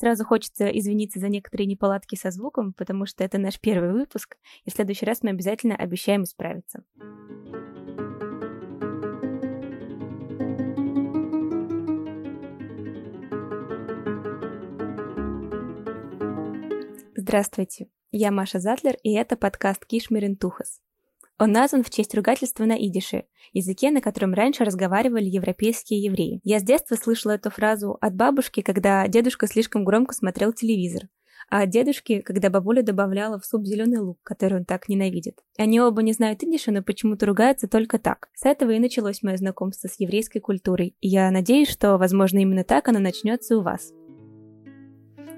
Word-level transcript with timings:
сразу 0.00 0.24
хочется 0.24 0.66
извиниться 0.68 1.20
за 1.20 1.28
некоторые 1.28 1.66
неполадки 1.66 2.16
со 2.16 2.30
звуком, 2.30 2.72
потому 2.72 3.04
что 3.04 3.22
это 3.22 3.36
наш 3.36 3.60
первый 3.60 3.92
выпуск, 3.92 4.36
и 4.64 4.70
в 4.70 4.72
следующий 4.72 5.04
раз 5.04 5.22
мы 5.22 5.30
обязательно 5.30 5.76
обещаем 5.76 6.24
исправиться. 6.24 6.82
Здравствуйте, 17.14 17.88
я 18.10 18.30
Маша 18.32 18.58
Затлер, 18.58 18.96
и 19.02 19.12
это 19.12 19.36
подкаст 19.36 19.84
Кишмирин 19.84 20.36
Тухас. 20.36 20.80
Он 21.40 21.52
назван 21.52 21.82
в 21.82 21.88
честь 21.88 22.14
ругательства 22.14 22.66
на 22.66 22.74
идише, 22.74 23.24
языке, 23.54 23.90
на 23.90 24.02
котором 24.02 24.34
раньше 24.34 24.62
разговаривали 24.62 25.24
европейские 25.24 26.02
евреи. 26.02 26.42
Я 26.44 26.60
с 26.60 26.62
детства 26.62 26.96
слышала 26.96 27.32
эту 27.32 27.48
фразу 27.48 27.96
от 27.98 28.14
бабушки, 28.14 28.60
когда 28.60 29.08
дедушка 29.08 29.46
слишком 29.46 29.82
громко 29.82 30.14
смотрел 30.14 30.52
телевизор, 30.52 31.04
а 31.48 31.62
от 31.62 31.70
дедушки, 31.70 32.20
когда 32.20 32.50
бабуля 32.50 32.82
добавляла 32.82 33.40
в 33.40 33.46
суп 33.46 33.64
зеленый 33.64 34.00
лук, 34.00 34.18
который 34.22 34.58
он 34.58 34.64
так 34.66 34.90
ненавидит. 34.90 35.38
Они 35.56 35.80
оба 35.80 36.02
не 36.02 36.12
знают 36.12 36.42
идиша, 36.42 36.72
но 36.72 36.82
почему-то 36.82 37.24
ругаются 37.24 37.68
только 37.68 37.98
так. 37.98 38.28
С 38.34 38.44
этого 38.44 38.72
и 38.72 38.78
началось 38.78 39.22
мое 39.22 39.38
знакомство 39.38 39.88
с 39.88 39.98
еврейской 39.98 40.40
культурой, 40.40 40.94
и 41.00 41.08
я 41.08 41.30
надеюсь, 41.30 41.70
что, 41.70 41.96
возможно, 41.96 42.36
именно 42.36 42.64
так 42.64 42.86
оно 42.88 42.98
начнется 42.98 43.56
у 43.56 43.62
вас. 43.62 43.94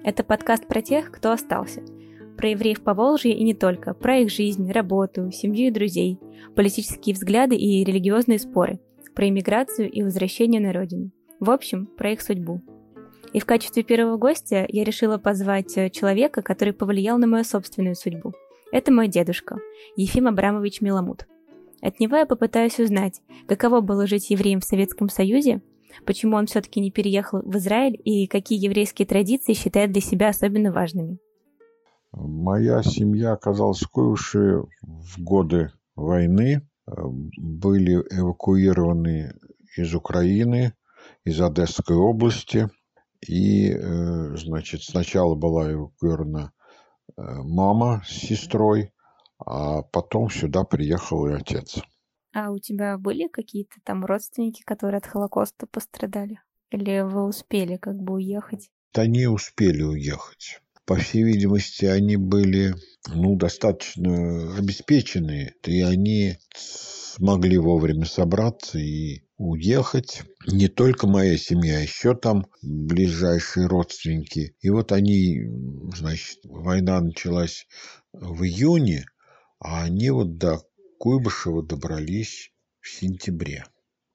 Это 0.02 0.24
подкаст 0.24 0.66
про 0.66 0.82
тех, 0.82 1.12
кто 1.12 1.30
остался– 1.30 1.80
про 2.36 2.50
евреев 2.50 2.82
по 2.82 2.94
Волжье 2.94 3.34
и 3.34 3.44
не 3.44 3.54
только, 3.54 3.94
про 3.94 4.18
их 4.18 4.30
жизнь, 4.30 4.70
работу, 4.70 5.30
семью 5.30 5.68
и 5.68 5.70
друзей, 5.70 6.18
политические 6.54 7.14
взгляды 7.14 7.56
и 7.56 7.84
религиозные 7.84 8.38
споры, 8.38 8.80
про 9.14 9.28
иммиграцию 9.28 9.90
и 9.90 10.02
возвращение 10.02 10.60
на 10.60 10.72
родину. 10.72 11.10
В 11.40 11.50
общем, 11.50 11.86
про 11.86 12.12
их 12.12 12.22
судьбу. 12.22 12.62
И 13.32 13.40
в 13.40 13.46
качестве 13.46 13.82
первого 13.82 14.16
гостя 14.16 14.66
я 14.68 14.84
решила 14.84 15.18
позвать 15.18 15.76
э, 15.76 15.90
человека, 15.90 16.42
который 16.42 16.74
повлиял 16.74 17.18
на 17.18 17.26
мою 17.26 17.44
собственную 17.44 17.94
судьбу. 17.94 18.32
Это 18.72 18.92
мой 18.92 19.08
дедушка, 19.08 19.58
Ефим 19.96 20.28
Абрамович 20.28 20.80
Миламут. 20.80 21.26
От 21.80 21.98
него 21.98 22.16
я 22.16 22.26
попытаюсь 22.26 22.78
узнать, 22.78 23.20
каково 23.46 23.80
было 23.80 24.06
жить 24.06 24.30
евреем 24.30 24.60
в 24.60 24.64
Советском 24.64 25.08
Союзе, 25.08 25.62
почему 26.06 26.36
он 26.36 26.46
все-таки 26.46 26.80
не 26.80 26.90
переехал 26.90 27.42
в 27.42 27.56
Израиль 27.56 28.00
и 28.04 28.26
какие 28.26 28.62
еврейские 28.62 29.06
традиции 29.06 29.52
считает 29.52 29.92
для 29.92 30.00
себя 30.00 30.28
особенно 30.28 30.72
важными. 30.72 31.18
Моя 32.12 32.82
семья 32.82 33.32
оказалась 33.32 33.80
в 33.80 33.88
Куйбышеве 33.88 34.64
в 34.82 35.22
годы 35.22 35.72
войны. 35.96 36.68
Были 36.86 37.94
эвакуированы 37.94 39.34
из 39.76 39.94
Украины, 39.94 40.74
из 41.24 41.40
Одесской 41.40 41.96
области. 41.96 42.68
И, 43.26 43.70
э, 43.70 44.36
значит, 44.36 44.82
сначала 44.82 45.34
была 45.34 45.72
эвакуирована 45.72 46.52
э, 47.16 47.22
мама 47.22 48.02
с 48.04 48.10
сестрой, 48.10 48.92
а 49.38 49.82
потом 49.82 50.28
сюда 50.28 50.64
приехал 50.64 51.26
и 51.28 51.32
отец. 51.32 51.78
А 52.34 52.50
у 52.50 52.58
тебя 52.58 52.98
были 52.98 53.28
какие-то 53.28 53.76
там 53.84 54.04
родственники, 54.04 54.62
которые 54.62 54.98
от 54.98 55.06
Холокоста 55.06 55.66
пострадали? 55.66 56.40
Или 56.70 57.02
вы 57.02 57.24
успели 57.26 57.76
как 57.76 57.96
бы 57.96 58.14
уехать? 58.14 58.70
Да 58.94 59.06
не 59.06 59.26
успели 59.26 59.82
уехать. 59.82 60.61
По 60.84 60.96
всей 60.96 61.22
видимости, 61.22 61.84
они 61.84 62.16
были 62.16 62.74
ну, 63.08 63.36
достаточно 63.36 64.56
обеспеченные, 64.56 65.54
и 65.64 65.80
они 65.82 66.38
смогли 66.54 67.58
вовремя 67.58 68.04
собраться 68.04 68.78
и 68.78 69.22
уехать. 69.36 70.22
Не 70.46 70.68
только 70.68 71.06
моя 71.06 71.36
семья, 71.36 71.80
еще 71.80 72.14
там 72.14 72.46
ближайшие 72.62 73.66
родственники. 73.66 74.56
И 74.60 74.70
вот 74.70 74.92
они, 74.92 75.42
значит, 75.94 76.38
война 76.44 77.00
началась 77.00 77.66
в 78.12 78.42
июне, 78.42 79.04
а 79.58 79.84
они 79.84 80.10
вот 80.10 80.36
до 80.38 80.60
Куйбышева 80.98 81.64
добрались 81.64 82.52
в 82.80 82.88
сентябре. 82.88 83.64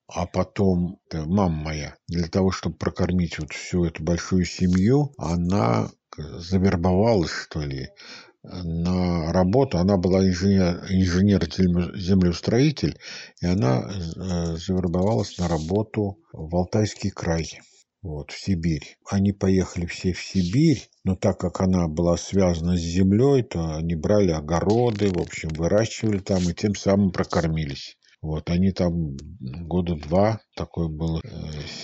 А 0.08 0.25
потом 0.25 1.00
мама 1.12 1.63
моя, 1.63 1.97
для 2.08 2.28
того, 2.28 2.52
чтобы 2.52 2.78
прокормить 2.78 3.40
вот 3.40 3.52
всю 3.52 3.84
эту 3.84 4.03
большую 4.03 4.46
семью, 4.46 5.13
она 5.18 5.92
завербовалась, 6.18 7.32
что 7.32 7.62
ли, 7.62 7.90
на 8.44 9.32
работу. 9.32 9.78
Она 9.78 9.98
была 9.98 10.26
инженер, 10.26 10.86
инженер-землеустроитель, 10.90 12.98
и 13.42 13.46
она 13.46 13.82
э, 13.82 14.56
завербовалась 14.56 15.38
на 15.38 15.48
работу 15.48 16.20
в 16.32 16.56
Алтайский 16.56 17.10
край, 17.10 17.60
вот, 18.02 18.32
в 18.32 18.40
Сибирь. 18.40 18.98
Они 19.10 19.34
поехали 19.34 19.86
все 19.86 20.14
в 20.14 20.22
Сибирь, 20.22 20.90
но 21.04 21.16
так 21.16 21.40
как 21.40 21.62
она 21.62 21.88
была 21.88 22.18
связана 22.18 22.78
с 22.78 22.82
землей, 22.82 23.44
то 23.44 23.76
они 23.76 23.96
брали 23.96 24.32
огороды, 24.32 25.12
в 25.12 25.20
общем, 25.20 25.50
выращивали 25.50 26.20
там 26.20 26.50
и 26.50 26.54
тем 26.54 26.76
самым 26.76 27.12
прокормились. 27.12 27.98
Вот, 28.22 28.50
они 28.50 28.72
там 28.72 29.16
года 29.40 29.96
два, 29.96 30.40
такое 30.56 30.88
было 30.88 31.22
э, 31.24 31.28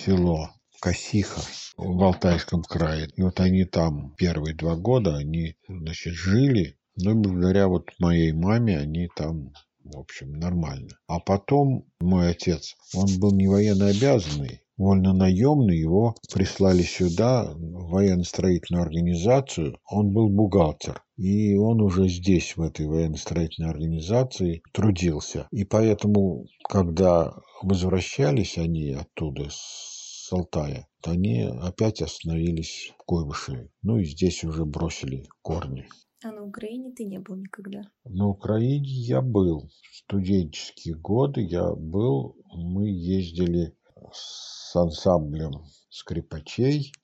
село 0.04 0.50
Косиха 0.84 1.40
в 1.78 2.02
Алтайском 2.02 2.62
крае. 2.62 3.08
И 3.16 3.22
вот 3.22 3.40
они 3.40 3.64
там 3.64 4.14
первые 4.18 4.54
два 4.54 4.76
года, 4.76 5.16
они, 5.16 5.56
значит, 5.66 6.12
жили. 6.12 6.76
Ну 6.96 7.12
и 7.12 7.14
благодаря 7.14 7.68
вот 7.68 7.88
моей 7.98 8.32
маме 8.32 8.78
они 8.78 9.08
там 9.16 9.54
в 9.82 9.98
общем, 9.98 10.32
нормально. 10.32 10.88
А 11.06 11.20
потом 11.20 11.86
мой 12.00 12.30
отец, 12.30 12.74
он 12.94 13.06
был 13.18 13.32
не 13.32 13.48
военно 13.48 13.88
обязанный, 13.88 14.60
вольно-наемный, 14.76 15.78
его 15.78 16.16
прислали 16.32 16.82
сюда, 16.82 17.52
в 17.54 17.90
военно-строительную 17.90 18.82
организацию, 18.82 19.78
он 19.88 20.12
был 20.12 20.28
бухгалтер. 20.28 21.02
И 21.16 21.54
он 21.56 21.80
уже 21.80 22.08
здесь, 22.08 22.56
в 22.56 22.62
этой 22.62 22.86
военно-строительной 22.86 23.70
организации, 23.70 24.62
трудился. 24.72 25.48
И 25.50 25.64
поэтому, 25.64 26.46
когда 26.68 27.34
возвращались 27.62 28.58
они 28.58 28.90
оттуда 28.92 29.48
с 29.50 29.93
с 30.24 30.32
Алтая, 30.32 30.88
то 31.02 31.10
они 31.10 31.42
опять 31.42 32.00
остановились 32.00 32.94
в 32.98 33.04
Куйбышеве. 33.04 33.70
Ну 33.82 33.98
и 33.98 34.04
здесь 34.04 34.42
уже 34.42 34.64
бросили 34.64 35.28
корни. 35.42 35.86
А 36.24 36.32
на 36.32 36.44
Украине 36.44 36.92
ты 36.92 37.04
не 37.04 37.18
был 37.18 37.36
никогда? 37.36 37.82
На 38.04 38.26
Украине 38.26 38.88
я 38.88 39.20
был. 39.20 39.68
В 39.90 39.96
студенческие 39.96 40.96
годы 40.96 41.42
я 41.42 41.74
был. 41.74 42.38
Мы 42.54 42.88
ездили 42.88 43.76
с 44.12 44.74
ансамблем 44.74 45.66
скрипачей 45.90 46.94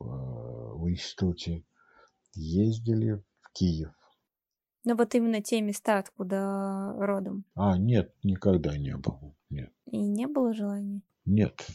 э, 0.00 0.04
в 0.04 0.88
институте. 0.88 1.64
Ездили 2.34 3.24
в 3.40 3.52
Киев. 3.54 3.90
Ну 4.84 4.94
вот 4.94 5.16
именно 5.16 5.42
те 5.42 5.60
места, 5.60 5.98
откуда 5.98 6.94
родом. 6.96 7.44
А, 7.56 7.76
нет, 7.76 8.14
никогда 8.22 8.78
не 8.78 8.96
был. 8.96 9.34
Нет. 9.50 9.72
И 9.86 9.98
не 9.98 10.28
было 10.28 10.54
желания? 10.54 11.02
Нет, 11.24 11.66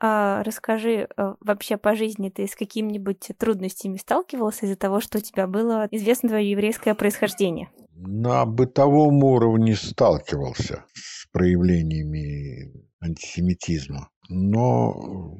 расскажи, 0.00 1.08
э, 1.16 1.34
вообще 1.40 1.76
по 1.76 1.94
жизни 1.94 2.30
ты 2.30 2.46
с 2.46 2.56
какими-нибудь 2.56 3.30
трудностями 3.38 3.96
сталкивался 3.98 4.66
из-за 4.66 4.76
того, 4.76 5.00
что 5.00 5.18
у 5.18 5.20
тебя 5.20 5.46
было 5.46 5.88
известно 5.90 6.28
твое 6.30 6.50
еврейское 6.50 6.94
происхождение? 6.94 7.70
На 7.94 8.46
бытовом 8.46 9.22
уровне 9.22 9.76
сталкивался 9.76 10.84
с 10.94 11.26
проявлениями 11.32 12.72
антисемитизма. 13.00 14.08
Но 14.30 15.36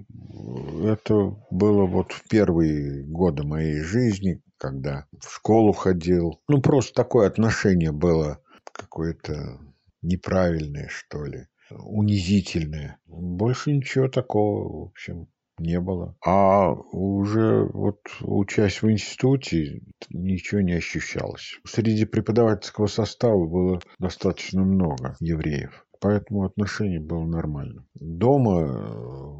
это 0.84 1.36
было 1.50 1.86
вот 1.86 2.12
в 2.12 2.28
первые 2.28 3.04
годы 3.04 3.44
моей 3.44 3.80
жизни, 3.80 4.42
когда 4.58 5.06
в 5.18 5.32
школу 5.32 5.72
ходил. 5.72 6.40
Ну, 6.48 6.60
просто 6.60 6.92
такое 6.94 7.28
отношение 7.28 7.92
было 7.92 8.40
какое-то 8.72 9.58
неправильное, 10.02 10.88
что 10.88 11.24
ли 11.24 11.46
унизительное. 11.70 12.98
Больше 13.06 13.72
ничего 13.72 14.08
такого, 14.08 14.68
в 14.68 14.82
общем, 14.88 15.28
не 15.58 15.78
было. 15.80 16.16
А 16.24 16.72
уже 16.72 17.64
вот 17.64 18.00
учась 18.20 18.82
в 18.82 18.90
институте, 18.90 19.82
ничего 20.08 20.60
не 20.62 20.72
ощущалось. 20.72 21.58
Среди 21.64 22.06
преподавательского 22.06 22.86
состава 22.86 23.46
было 23.46 23.80
достаточно 23.98 24.62
много 24.62 25.16
евреев. 25.20 25.86
Поэтому 26.00 26.44
отношение 26.44 27.00
было 27.00 27.26
нормально. 27.26 27.86
Дома, 27.94 28.66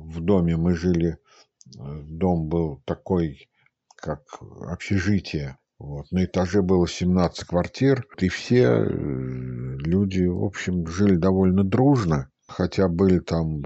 в 0.04 0.20
доме 0.20 0.56
мы 0.58 0.74
жили, 0.74 1.16
дом 1.74 2.48
был 2.48 2.82
такой, 2.84 3.48
как 3.96 4.22
общежитие. 4.68 5.56
Вот. 5.80 6.12
На 6.12 6.26
этаже 6.26 6.60
было 6.60 6.86
17 6.86 7.44
квартир, 7.44 8.06
и 8.18 8.28
все 8.28 8.64
э, 8.64 8.84
люди, 8.86 10.22
в 10.24 10.44
общем, 10.44 10.86
жили 10.86 11.16
довольно 11.16 11.64
дружно, 11.64 12.30
хотя 12.46 12.86
были 12.86 13.18
там 13.18 13.62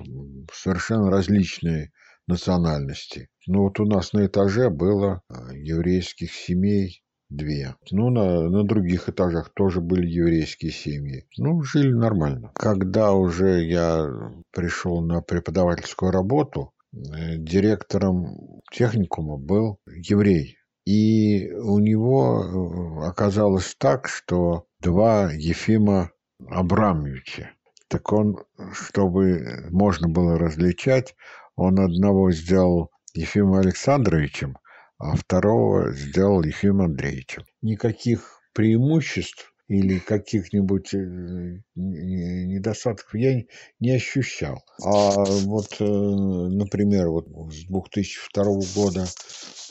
совершенно 0.52 1.10
различные 1.10 1.90
национальности. 2.28 3.30
Но 3.48 3.64
вот 3.64 3.80
у 3.80 3.84
нас 3.84 4.12
на 4.12 4.26
этаже 4.26 4.70
было 4.70 5.22
э, 5.28 5.56
еврейских 5.56 6.32
семей 6.32 7.02
две. 7.30 7.74
Ну, 7.90 8.10
на, 8.10 8.48
на 8.48 8.62
других 8.62 9.08
этажах 9.08 9.52
тоже 9.52 9.80
были 9.80 10.06
еврейские 10.06 10.70
семьи. 10.70 11.26
Ну, 11.36 11.62
жили 11.64 11.92
нормально. 11.92 12.52
Когда 12.54 13.12
уже 13.12 13.64
я 13.64 14.08
пришел 14.52 15.00
на 15.00 15.20
преподавательскую 15.20 16.12
работу, 16.12 16.70
директором 16.92 18.60
техникума 18.70 19.36
был 19.36 19.80
еврей. 19.86 20.58
И 20.86 21.50
у 21.52 21.78
него 21.78 23.02
оказалось 23.04 23.74
так, 23.76 24.08
что 24.08 24.66
два 24.80 25.30
Ефима 25.32 26.10
Абрамовича. 26.46 27.52
Так 27.88 28.12
он, 28.12 28.44
чтобы 28.72 29.66
можно 29.70 30.08
было 30.08 30.38
различать, 30.38 31.14
он 31.56 31.80
одного 31.80 32.32
сделал 32.32 32.90
Ефимом 33.14 33.60
Александровичем, 33.60 34.58
а 34.98 35.16
второго 35.16 35.92
сделал 35.92 36.42
Ефимом 36.42 36.86
Андреевичем. 36.86 37.44
Никаких 37.62 38.40
преимуществ 38.52 39.53
или 39.68 39.98
каких-нибудь 39.98 40.92
э, 40.94 41.60
недостатков 41.74 43.14
я 43.14 43.42
не 43.80 43.90
ощущал. 43.90 44.62
А 44.82 45.24
вот, 45.24 45.76
э, 45.80 45.84
например, 45.84 47.08
вот 47.08 47.28
с 47.52 47.64
2002 47.66 48.44
года 48.74 49.06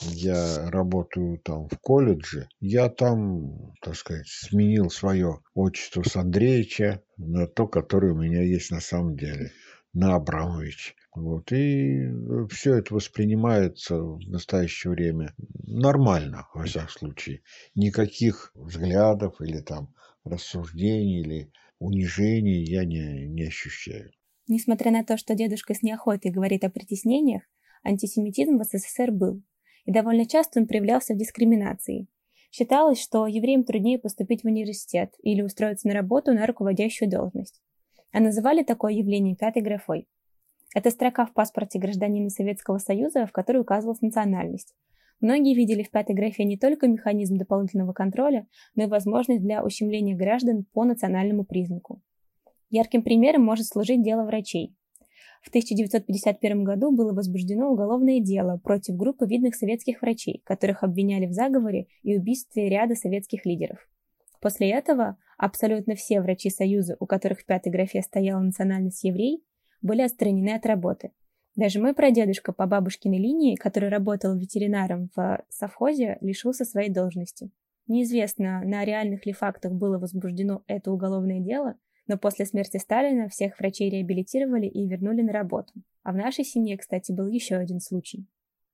я 0.02 0.70
работаю 0.70 1.40
там 1.40 1.68
в 1.68 1.78
колледже, 1.80 2.48
я 2.60 2.90
там, 2.90 3.74
так 3.82 3.96
сказать, 3.96 4.28
сменил 4.28 4.90
свое 4.90 5.40
отчество 5.54 6.04
с 6.04 6.16
Андреевича 6.16 7.02
на 7.18 7.48
то, 7.48 7.68
которое 7.68 8.14
у 8.14 8.22
меня 8.22 8.42
есть 8.42 8.72
на 8.72 8.82
самом 8.82 9.16
деле, 9.16 9.52
на 9.94 10.16
Абрамович. 10.16 10.96
Вот. 11.16 11.52
И 11.52 12.10
все 12.50 12.76
это 12.76 12.94
воспринимается 12.94 13.98
в 13.98 14.20
настоящее 14.28 14.92
время 14.92 15.34
нормально, 15.64 16.48
во 16.54 16.66
всяком 16.66 16.90
случае. 16.90 17.42
Никаких 17.76 18.52
взглядов 18.56 19.40
или 19.42 19.60
там 19.60 19.94
рассуждений 20.24 21.22
или 21.22 21.52
унижений 21.80 22.64
я 22.64 22.86
не, 22.86 23.28
не 23.28 23.44
ощущаю. 23.44 24.12
Несмотря 24.48 24.92
на 24.92 25.04
то, 25.04 25.18
что 25.18 25.36
дедушка 25.36 25.74
с 25.74 25.84
неохотой 25.84 26.32
говорит 26.32 26.64
о 26.64 26.70
притеснениях, 26.70 27.44
антисемитизм 27.84 28.58
в 28.58 28.64
СССР 28.64 29.12
был. 29.12 29.42
И 29.86 29.92
довольно 29.92 30.26
часто 30.26 30.60
он 30.60 30.68
проявлялся 30.68 31.14
в 31.14 31.18
дискриминации. 31.18 32.08
Считалось, 32.52 33.02
что 33.02 33.28
евреям 33.28 33.64
труднее 33.64 34.00
поступить 34.00 34.44
в 34.44 34.48
университет 34.48 35.14
или 35.24 35.42
устроиться 35.42 35.88
на 35.88 35.94
работу 35.94 36.34
на 36.34 36.46
руководящую 36.46 37.10
должность. 37.10 37.62
А 38.12 38.20
называли 38.20 38.64
такое 38.64 38.94
явление 38.94 39.36
пятой 39.36 39.62
графой. 39.62 40.08
Это 40.74 40.90
строка 40.90 41.26
в 41.26 41.34
паспорте 41.34 41.80
гражданина 41.80 42.30
Советского 42.30 42.80
Союза, 42.80 43.26
в 43.28 43.32
которой 43.32 43.58
указывалась 43.58 44.02
национальность. 44.02 44.74
Многие 45.22 45.56
видели 45.56 45.84
в 45.84 45.92
пятой 45.92 46.16
графе 46.16 46.44
не 46.44 46.58
только 46.58 46.88
механизм 46.88 47.38
дополнительного 47.38 47.94
контроля, 47.94 48.48
но 48.76 48.84
и 48.84 48.88
возможность 48.88 49.42
для 49.42 49.64
ущемления 49.64 50.16
граждан 50.16 50.66
по 50.74 50.84
национальному 50.84 51.46
признаку. 51.46 52.02
Ярким 52.70 53.04
примером 53.04 53.44
может 53.44 53.68
служить 53.68 54.04
дело 54.04 54.24
врачей. 54.24 54.76
В 55.44 55.50
1951 55.50 56.64
году 56.64 56.92
было 56.92 57.14
возбуждено 57.14 57.70
уголовное 57.70 58.20
дело 58.20 58.60
против 58.64 58.96
группы 58.96 59.28
видных 59.28 59.56
советских 59.56 60.02
врачей, 60.02 60.42
которых 60.46 60.84
обвиняли 60.84 61.28
в 61.28 61.34
заговоре 61.34 61.88
и 62.02 62.18
убийстве 62.18 62.70
ряда 62.70 62.96
советских 62.96 63.46
лидеров. 63.46 63.78
После 64.42 64.72
этого 64.72 65.18
абсолютно 65.38 65.96
все 65.96 66.22
врачи 66.22 66.50
Союза, 66.50 66.98
у 67.00 67.06
которых 67.06 67.42
в 67.42 67.46
пятой 67.46 67.72
графе 67.72 68.02
стояла 68.02 68.42
национальность 68.42 69.04
еврей, 69.04 69.44
были 69.84 70.02
отстранены 70.02 70.56
от 70.56 70.66
работы. 70.66 71.12
Даже 71.56 71.80
мой 71.80 71.94
прадедушка 71.94 72.52
по 72.52 72.66
бабушкиной 72.66 73.20
линии, 73.20 73.56
который 73.56 73.90
работал 73.90 74.36
ветеринаром 74.36 75.10
в 75.16 75.44
совхозе, 75.50 76.18
лишился 76.22 76.66
своей 76.66 76.90
должности. 76.90 77.52
Неизвестно, 77.86 78.62
на 78.64 78.84
реальных 78.86 79.26
ли 79.28 79.34
фактах 79.34 79.74
было 79.74 80.00
возбуждено 80.00 80.64
это 80.66 80.92
уголовное 80.92 81.42
дело, 81.42 81.76
но 82.08 82.18
после 82.18 82.46
смерти 82.46 82.78
Сталина 82.78 83.30
всех 83.30 83.60
врачей 83.60 83.90
реабилитировали 83.90 84.66
и 84.66 84.88
вернули 84.88 85.22
на 85.22 85.32
работу. 85.32 85.74
А 86.02 86.12
в 86.12 86.16
нашей 86.16 86.44
семье, 86.44 86.78
кстати, 86.78 87.12
был 87.12 87.28
еще 87.28 87.56
один 87.56 87.80
случай. 87.80 88.26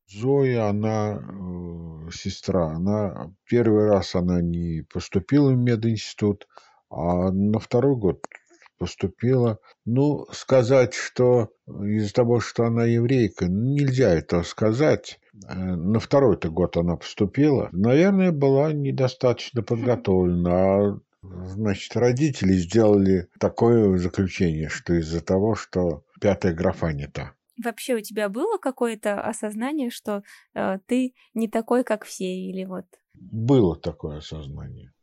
Зоя, 0.08 0.70
она 0.70 1.20
э, 1.20 2.12
сестра, 2.12 2.70
она 2.70 3.32
первый 3.48 3.90
раз 3.90 4.16
она 4.16 4.42
не 4.42 4.84
поступила 4.92 5.52
в 5.52 5.58
мединститут, 5.58 6.48
а 6.90 7.32
на 7.32 7.60
второй 7.60 7.96
год 7.96 8.26
поступила. 8.80 9.60
Ну, 9.86 10.26
сказать, 10.31 10.96
что 10.96 11.50
из-за 11.68 12.14
того, 12.14 12.40
что 12.40 12.64
она 12.64 12.86
еврейка, 12.86 13.48
нельзя 13.48 14.10
это 14.10 14.42
сказать. 14.44 15.20
Э, 15.48 15.54
на 15.54 16.00
второй-то 16.00 16.50
год 16.50 16.78
она 16.78 16.96
поступила. 16.96 17.70
Наверное, 17.72 18.31
была 18.31 18.74
недостаточно 18.74 19.62
подготовлена. 19.62 20.52
А, 20.52 21.00
значит, 21.22 21.96
родители 21.96 22.54
сделали 22.54 23.28
такое 23.40 23.98
заключение, 23.98 24.70
что 24.70 24.94
из-за 24.94 25.22
того, 25.22 25.56
что 25.56 26.04
пятая 26.20 26.54
графа 26.54 26.92
не 26.92 27.08
та. 27.08 27.34
Вообще 27.64 27.96
у 27.96 28.00
тебя 28.00 28.30
было 28.30 28.58
какое-то 28.58 29.22
осознание, 29.22 29.90
что 29.90 30.24
э, 30.56 30.80
ты 30.86 31.14
не 31.34 31.50
такой, 31.50 31.84
как 31.84 32.06
все, 32.06 32.25
или 32.25 32.64
вот? 32.64 32.86
Было 33.14 33.75
такое 33.75 34.20
осознание. 34.20 34.94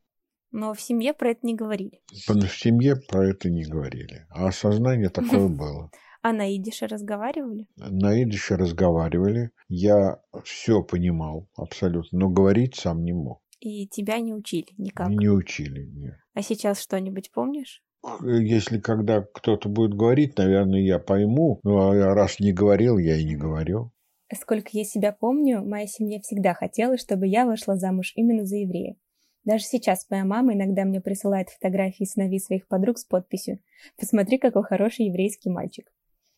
Но 0.57 0.73
в 0.73 0.81
семье 0.81 1.13
про 1.13 1.33
это 1.33 1.41
не 1.43 1.55
говорили. 1.55 2.01
В 2.11 2.49
семье 2.49 2.97
про 2.97 3.29
это 3.29 3.51
не 3.51 3.65
говорили. 3.65 4.27
А 4.31 4.49
осознание 4.49 5.11
такое 5.11 5.49
было. 5.63 5.91
А 6.23 6.33
на 6.33 6.57
идише 6.57 6.87
разговаривали? 6.87 7.67
На 7.77 8.23
идише 8.23 8.57
разговаривали. 8.57 9.51
Я 9.69 10.19
все 10.45 10.83
понимал 10.83 11.47
абсолютно, 11.57 12.19
но 12.19 12.31
говорить 12.31 12.75
сам 12.75 13.05
не 13.05 13.13
мог. 13.13 13.43
И 13.61 13.87
тебя 13.87 14.19
не 14.21 14.33
учили 14.33 14.69
никак? 14.79 15.11
Не 15.11 15.29
учили, 15.29 15.91
нет. 15.93 16.15
А 16.33 16.41
сейчас 16.41 16.81
что-нибудь 16.81 17.33
помнишь? 17.33 17.83
Если 18.23 18.81
когда 18.81 19.21
кто-то 19.21 19.69
будет 19.69 19.93
говорить, 19.93 20.39
наверное, 20.39 20.81
я 20.81 20.99
пойму. 20.99 21.61
Ну, 21.65 21.77
а 21.77 22.15
раз 22.15 22.41
не 22.41 22.55
говорил, 22.55 22.97
я 22.97 23.19
и 23.19 23.25
не 23.25 23.37
говорю. 23.37 23.93
Сколько 24.35 24.71
я 24.73 24.85
себя 24.85 25.13
помню, 25.13 25.63
моя 25.63 25.87
семья 25.87 26.19
всегда 26.21 26.55
хотела, 26.55 26.97
чтобы 26.97 27.27
я 27.27 27.45
вышла 27.45 27.77
замуж 27.77 28.15
именно 28.17 28.47
за 28.47 28.57
еврея. 28.57 28.97
Даже 29.47 29.65
сейчас 29.65 30.07
моя 30.11 30.25
мама 30.25 30.55
иногда 30.55 30.85
мне 30.85 31.01
присылает 31.01 31.51
фотографии 31.51 32.03
сыновей 32.03 32.41
своих 32.41 32.67
подруг 32.67 32.99
с 32.99 33.05
подписью 33.05 33.61
«Посмотри, 33.97 34.39
какой 34.39 34.65
хороший 34.65 35.07
еврейский 35.07 35.51
мальчик». 35.51 35.91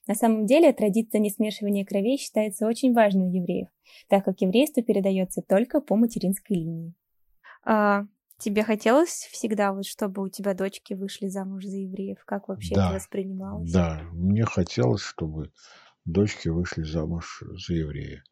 На 0.07 0.15
самом 0.15 0.45
деле 0.45 0.73
традиция 0.75 1.19
несмешивания 1.19 1.87
кровей 1.87 2.19
считается 2.19 2.67
очень 2.67 2.93
важной 2.93 3.29
у 3.29 3.33
евреев, 3.33 3.69
так 4.09 4.25
как 4.25 4.41
еврейство 4.43 4.83
передается 4.83 5.41
только 5.41 5.81
по 5.81 5.97
материнской 5.97 6.57
линии. 6.57 6.95
А, 7.65 8.05
тебе 8.39 8.63
хотелось 8.63 9.29
всегда, 9.33 9.73
вот, 9.73 9.87
чтобы 9.87 10.23
у 10.23 10.29
тебя 10.29 10.53
дочки 10.53 10.93
вышли 10.93 11.29
замуж 11.29 11.65
за 11.65 11.79
евреев? 11.79 12.23
Как 12.27 12.49
вообще 12.49 12.75
да, 12.75 12.87
это 12.89 12.95
воспринималось? 12.97 13.73
Да, 13.73 14.03
мне 14.13 14.45
хотелось, 14.45 15.03
чтобы 15.03 15.51
дочки 16.05 16.49
вышли 16.49 16.83
замуж 16.83 17.43
за 17.67 17.73
еврея. 17.73 18.23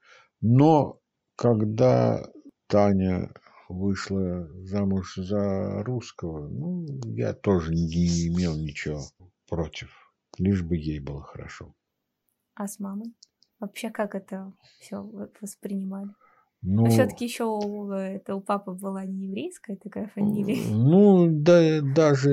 Но 0.42 1.00
когда 1.34 2.26
Таня 2.66 3.30
вышла 3.68 4.48
замуж 4.64 5.14
за 5.16 5.82
русского, 5.84 6.48
ну, 6.48 6.86
я 7.04 7.34
тоже 7.34 7.72
не 7.72 8.28
имел 8.28 8.56
ничего 8.56 9.02
против, 9.48 9.90
лишь 10.38 10.62
бы 10.62 10.76
ей 10.76 11.00
было 11.00 11.22
хорошо. 11.22 11.74
А 12.54 12.66
с 12.66 12.78
мамой? 12.78 13.14
Вообще 13.60 13.90
как 13.90 14.14
это 14.14 14.52
все 14.80 15.02
воспринимали? 15.40 16.10
Ну, 16.62 16.84
Но 16.86 16.90
все-таки 16.90 17.26
еще 17.26 17.44
у, 17.44 17.90
это 17.90 18.34
у 18.34 18.40
папы 18.40 18.72
была 18.72 19.04
не 19.04 19.26
еврейская 19.26 19.76
такая 19.76 20.10
фамилия. 20.14 20.58
Ну, 20.68 21.28
да, 21.30 21.80
даже 21.80 22.30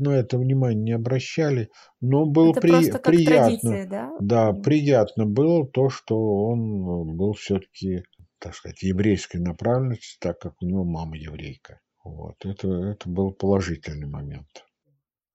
на 0.00 0.10
это 0.10 0.38
внимание 0.38 0.82
не 0.82 0.92
обращали. 0.92 1.70
Но 2.00 2.26
было 2.26 2.50
это 2.50 2.60
при, 2.60 3.16
приятно. 3.16 3.86
да? 3.86 4.12
Да, 4.18 4.52
приятно 4.52 5.26
было 5.26 5.66
то, 5.66 5.88
что 5.88 6.16
он 6.16 7.16
был 7.16 7.34
все-таки 7.34 8.02
так 8.40 8.54
сказать, 8.54 8.82
еврейской 8.82 9.38
направленности, 9.38 10.16
так 10.20 10.38
как 10.38 10.54
у 10.62 10.66
него 10.66 10.84
мама 10.84 11.16
еврейка. 11.16 11.80
Вот. 12.04 12.34
Это, 12.44 12.68
это 12.68 13.08
был 13.08 13.32
положительный 13.32 14.08
момент. 14.08 14.64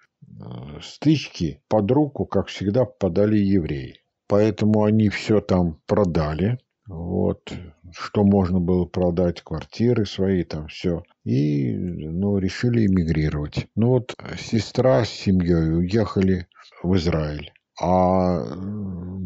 стычки, 0.81 1.61
под 1.67 1.91
руку, 1.91 2.25
как 2.25 2.47
всегда, 2.47 2.85
попадали 2.85 3.37
евреи. 3.37 4.01
Поэтому 4.27 4.83
они 4.83 5.09
все 5.09 5.41
там 5.41 5.81
продали, 5.87 6.59
вот, 6.87 7.53
что 7.91 8.23
можно 8.23 8.59
было 8.59 8.85
продать, 8.85 9.41
квартиры 9.41 10.05
свои, 10.05 10.43
там 10.43 10.67
все. 10.67 11.03
И, 11.23 11.73
ну, 11.73 12.37
решили 12.37 12.85
эмигрировать. 12.85 13.67
Ну 13.75 13.89
вот 13.89 14.15
сестра 14.37 15.05
с 15.05 15.09
семьей 15.09 15.77
уехали 15.77 16.47
в 16.83 16.95
Израиль. 16.95 17.51
А 17.81 18.43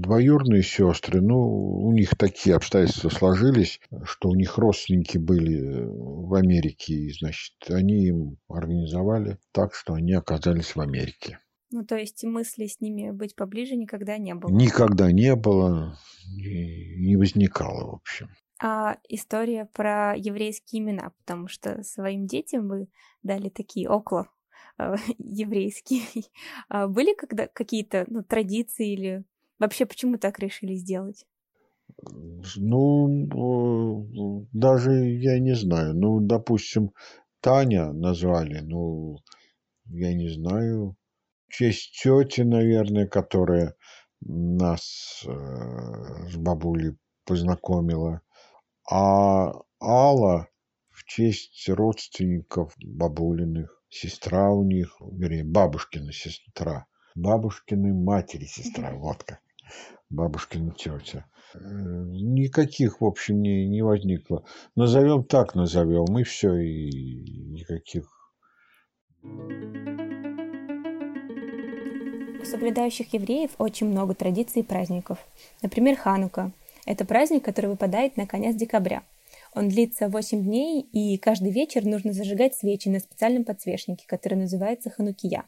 двоюродные 0.05 0.63
сестры, 0.63 1.21
ну, 1.21 1.37
у 1.37 1.91
них 1.91 2.15
такие 2.15 2.55
обстоятельства 2.55 3.09
сложились, 3.09 3.79
что 4.03 4.29
у 4.29 4.35
них 4.35 4.57
родственники 4.57 5.17
были 5.17 5.85
в 5.87 6.33
Америке, 6.35 6.93
и, 6.93 7.11
значит, 7.11 7.55
они 7.69 8.05
им 8.05 8.37
организовали 8.47 9.37
так, 9.51 9.73
что 9.73 9.93
они 9.93 10.13
оказались 10.13 10.75
в 10.75 10.81
Америке. 10.81 11.39
Ну, 11.71 11.83
то 11.83 11.97
есть 11.97 12.23
мысли 12.23 12.67
с 12.67 12.79
ними 12.79 13.11
быть 13.11 13.35
поближе 13.35 13.75
никогда 13.75 14.17
не 14.17 14.35
было? 14.35 14.51
Никогда 14.51 15.11
не 15.11 15.35
было, 15.35 15.97
не 16.27 17.17
возникало, 17.17 17.91
в 17.91 17.95
общем. 17.95 18.29
А 18.61 18.97
история 19.09 19.67
про 19.73 20.15
еврейские 20.15 20.81
имена, 20.81 21.11
потому 21.17 21.47
что 21.47 21.83
своим 21.83 22.27
детям 22.27 22.69
вы 22.69 22.87
дали 23.23 23.49
такие 23.49 23.89
около 23.89 24.29
э, 24.77 24.95
еврейские. 25.17 26.03
А 26.69 26.87
были 26.87 27.13
когда 27.15 27.47
какие-то 27.47 28.05
ну, 28.07 28.23
традиции 28.23 28.93
или 28.93 29.25
вообще 29.59 29.85
почему 29.85 30.17
так 30.17 30.39
решили 30.39 30.75
сделать? 30.75 31.25
Ну, 32.57 33.27
даже 34.51 34.91
я 34.91 35.39
не 35.39 35.55
знаю. 35.55 35.93
Ну, 35.93 36.19
допустим, 36.19 36.91
Таня 37.39 37.91
назвали, 37.93 38.59
ну, 38.59 39.17
я 39.85 40.13
не 40.13 40.29
знаю, 40.29 40.95
честь 41.49 41.99
тети, 42.01 42.41
наверное, 42.41 43.07
которая 43.07 43.75
нас 44.21 45.23
э, 45.25 46.29
с 46.29 46.35
бабулей 46.35 46.97
познакомила. 47.25 48.21
А 48.89 49.53
Алла 49.81 50.47
в 50.89 51.03
честь 51.05 51.69
родственников 51.69 52.73
бабулиных, 52.83 53.83
сестра 53.89 54.51
у 54.51 54.63
них, 54.63 54.95
вернее, 54.99 55.43
бабушкина 55.43 56.11
сестра, 56.11 56.87
бабушкины 57.15 57.93
матери 57.93 58.45
сестра, 58.45 58.93
вот 58.95 59.23
как, 59.23 59.39
бабушкина 60.09 60.71
тетя. 60.71 61.25
Э, 61.53 61.59
никаких, 61.59 63.01
в 63.01 63.05
общем, 63.05 63.41
не, 63.41 63.67
не 63.67 63.81
возникло. 63.81 64.43
Назовем 64.75 65.23
так, 65.23 65.55
назовем, 65.55 66.17
и 66.17 66.23
все, 66.23 66.55
и 66.55 66.89
никаких. 67.51 68.11
У 72.41 72.45
соблюдающих 72.45 73.13
евреев 73.13 73.51
очень 73.57 73.87
много 73.87 74.13
традиций 74.13 74.61
и 74.61 74.65
праздников. 74.65 75.17
Например, 75.61 75.95
Ханука. 75.95 76.51
Это 76.85 77.03
праздник, 77.05 77.43
который 77.43 77.71
выпадает 77.71 78.17
на 78.17 78.27
конец 78.27 78.55
декабря. 78.55 79.03
Он 79.55 79.69
длится 79.69 80.09
8 80.09 80.43
дней, 80.43 80.81
и 80.81 81.17
каждый 81.17 81.51
вечер 81.51 81.85
нужно 81.85 82.11
зажигать 82.11 82.55
свечи 82.55 82.89
на 82.89 82.99
специальном 82.99 83.45
подсвечнике, 83.45 84.05
который 84.07 84.37
называется 84.37 84.89
Ханукия. 84.89 85.45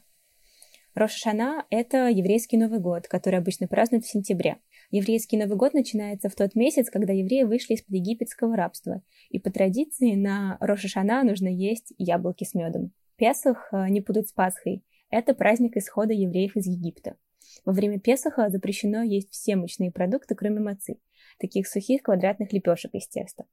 Рошашана– 0.98 1.64
это 1.70 2.08
еврейский 2.08 2.56
Новый 2.56 2.80
год, 2.80 3.08
который 3.08 3.38
обычно 3.38 3.68
празднуют 3.68 4.04
в 4.04 4.10
сентябре. 4.10 4.58
Еврейский 4.90 5.36
Новый 5.36 5.56
год 5.56 5.74
начинается 5.74 6.28
в 6.28 6.34
тот 6.34 6.54
месяц, 6.54 6.90
когда 6.90 7.12
евреи 7.12 7.44
вышли 7.44 7.74
из-под 7.74 7.94
египетского 7.94 8.56
рабства, 8.56 9.02
и 9.30 9.38
по 9.38 9.50
традиции 9.50 10.14
на 10.14 10.56
Рошашана 10.60 11.22
нужно 11.22 11.48
есть 11.48 11.92
яблоки 11.98 12.44
с 12.44 12.54
медом. 12.54 12.92
Песах 13.16 13.68
э, 13.72 13.88
не 13.88 14.00
путать 14.00 14.28
с 14.28 14.32
Пасхой. 14.32 14.82
Это 15.10 15.34
праздник 15.34 15.76
исхода 15.76 16.12
евреев 16.12 16.56
из 16.56 16.66
Египта. 16.66 17.16
Во 17.64 17.72
время 17.72 17.98
Песаха 17.98 18.48
запрещено 18.50 19.02
есть 19.02 19.30
все 19.30 19.56
мучные 19.56 19.90
продукты, 19.90 20.34
кроме 20.34 20.60
мацы, 20.60 20.98
таких 21.38 21.68
сухих 21.68 22.02
квадратных 22.02 22.52
лепешек 22.52 22.94
из 22.94 23.08
теста. 23.08 23.44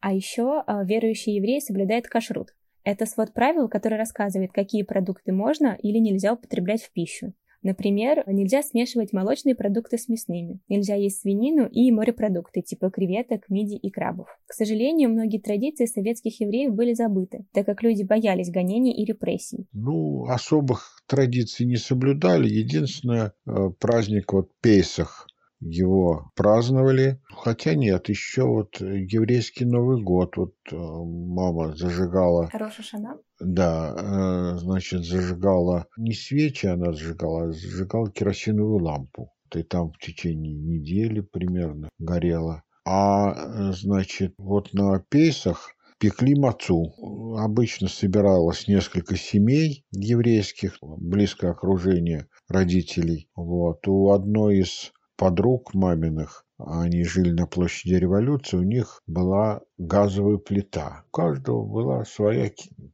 А 0.00 0.12
еще 0.12 0.62
а, 0.66 0.84
верующие 0.84 1.36
евреи 1.36 1.60
соблюдают 1.60 2.06
кашрут. 2.06 2.54
Это 2.84 3.06
свод 3.06 3.32
правил, 3.32 3.68
который 3.68 3.98
рассказывает, 3.98 4.52
какие 4.52 4.82
продукты 4.82 5.32
можно 5.32 5.76
или 5.82 5.98
нельзя 5.98 6.34
употреблять 6.34 6.82
в 6.82 6.92
пищу. 6.92 7.32
Например, 7.64 8.22
нельзя 8.26 8.62
смешивать 8.62 9.14
молочные 9.14 9.54
продукты 9.54 9.96
с 9.96 10.06
мясными, 10.10 10.60
нельзя 10.68 10.96
есть 10.96 11.22
свинину 11.22 11.66
и 11.66 11.90
морепродукты 11.90 12.60
типа 12.60 12.90
креветок, 12.90 13.48
мидий 13.48 13.78
и 13.78 13.90
крабов. 13.90 14.28
К 14.46 14.52
сожалению, 14.52 15.08
многие 15.08 15.38
традиции 15.38 15.86
советских 15.86 16.40
евреев 16.40 16.74
были 16.74 16.92
забыты, 16.92 17.46
так 17.54 17.64
как 17.64 17.82
люди 17.82 18.02
боялись 18.02 18.50
гонений 18.50 18.92
и 18.92 19.06
репрессий. 19.06 19.66
Ну, 19.72 20.26
особых 20.26 21.02
традиций 21.06 21.64
не 21.64 21.76
соблюдали. 21.76 22.50
Единственное, 22.50 23.32
э, 23.46 23.70
праздник 23.80 24.34
вот 24.34 24.50
Пейсах 24.60 25.26
его 25.64 26.30
праздновали. 26.34 27.20
Хотя 27.30 27.74
нет, 27.74 28.08
еще 28.08 28.44
вот 28.44 28.80
еврейский 28.80 29.64
Новый 29.64 30.02
год. 30.02 30.36
Вот 30.36 30.54
э, 30.70 30.76
мама 30.76 31.74
зажигала... 31.76 32.50
Шана? 32.82 33.18
Да, 33.40 33.94
э, 33.96 34.58
значит, 34.58 35.04
зажигала 35.04 35.86
не 35.96 36.12
свечи 36.12 36.66
она 36.66 36.92
зажигала, 36.92 37.44
а 37.44 37.52
зажигала 37.52 38.10
керосиновую 38.10 38.84
лампу. 38.84 39.30
И 39.54 39.62
там 39.62 39.92
в 39.92 39.98
течение 39.98 40.54
недели 40.54 41.20
примерно 41.20 41.88
горела. 41.98 42.62
А, 42.84 43.32
э, 43.32 43.72
значит, 43.72 44.34
вот 44.36 44.72
на 44.74 44.98
Пейсах 45.08 45.74
пекли 45.98 46.34
мацу. 46.34 46.92
Обычно 47.38 47.88
собиралось 47.88 48.68
несколько 48.68 49.16
семей 49.16 49.84
еврейских, 49.92 50.76
близкое 50.82 51.52
окружение 51.52 52.26
родителей. 52.48 53.28
Вот. 53.34 53.86
У 53.88 54.10
одной 54.10 54.58
из 54.58 54.92
подруг 55.16 55.74
маминых, 55.74 56.46
они 56.58 57.04
жили 57.04 57.30
на 57.30 57.46
площади 57.46 57.94
революции, 57.94 58.56
у 58.56 58.62
них 58.62 59.02
была 59.06 59.62
газовая 59.76 60.38
плита. 60.38 61.04
У 61.08 61.10
каждого 61.10 61.64
была 61.64 62.04
своя 62.04 62.50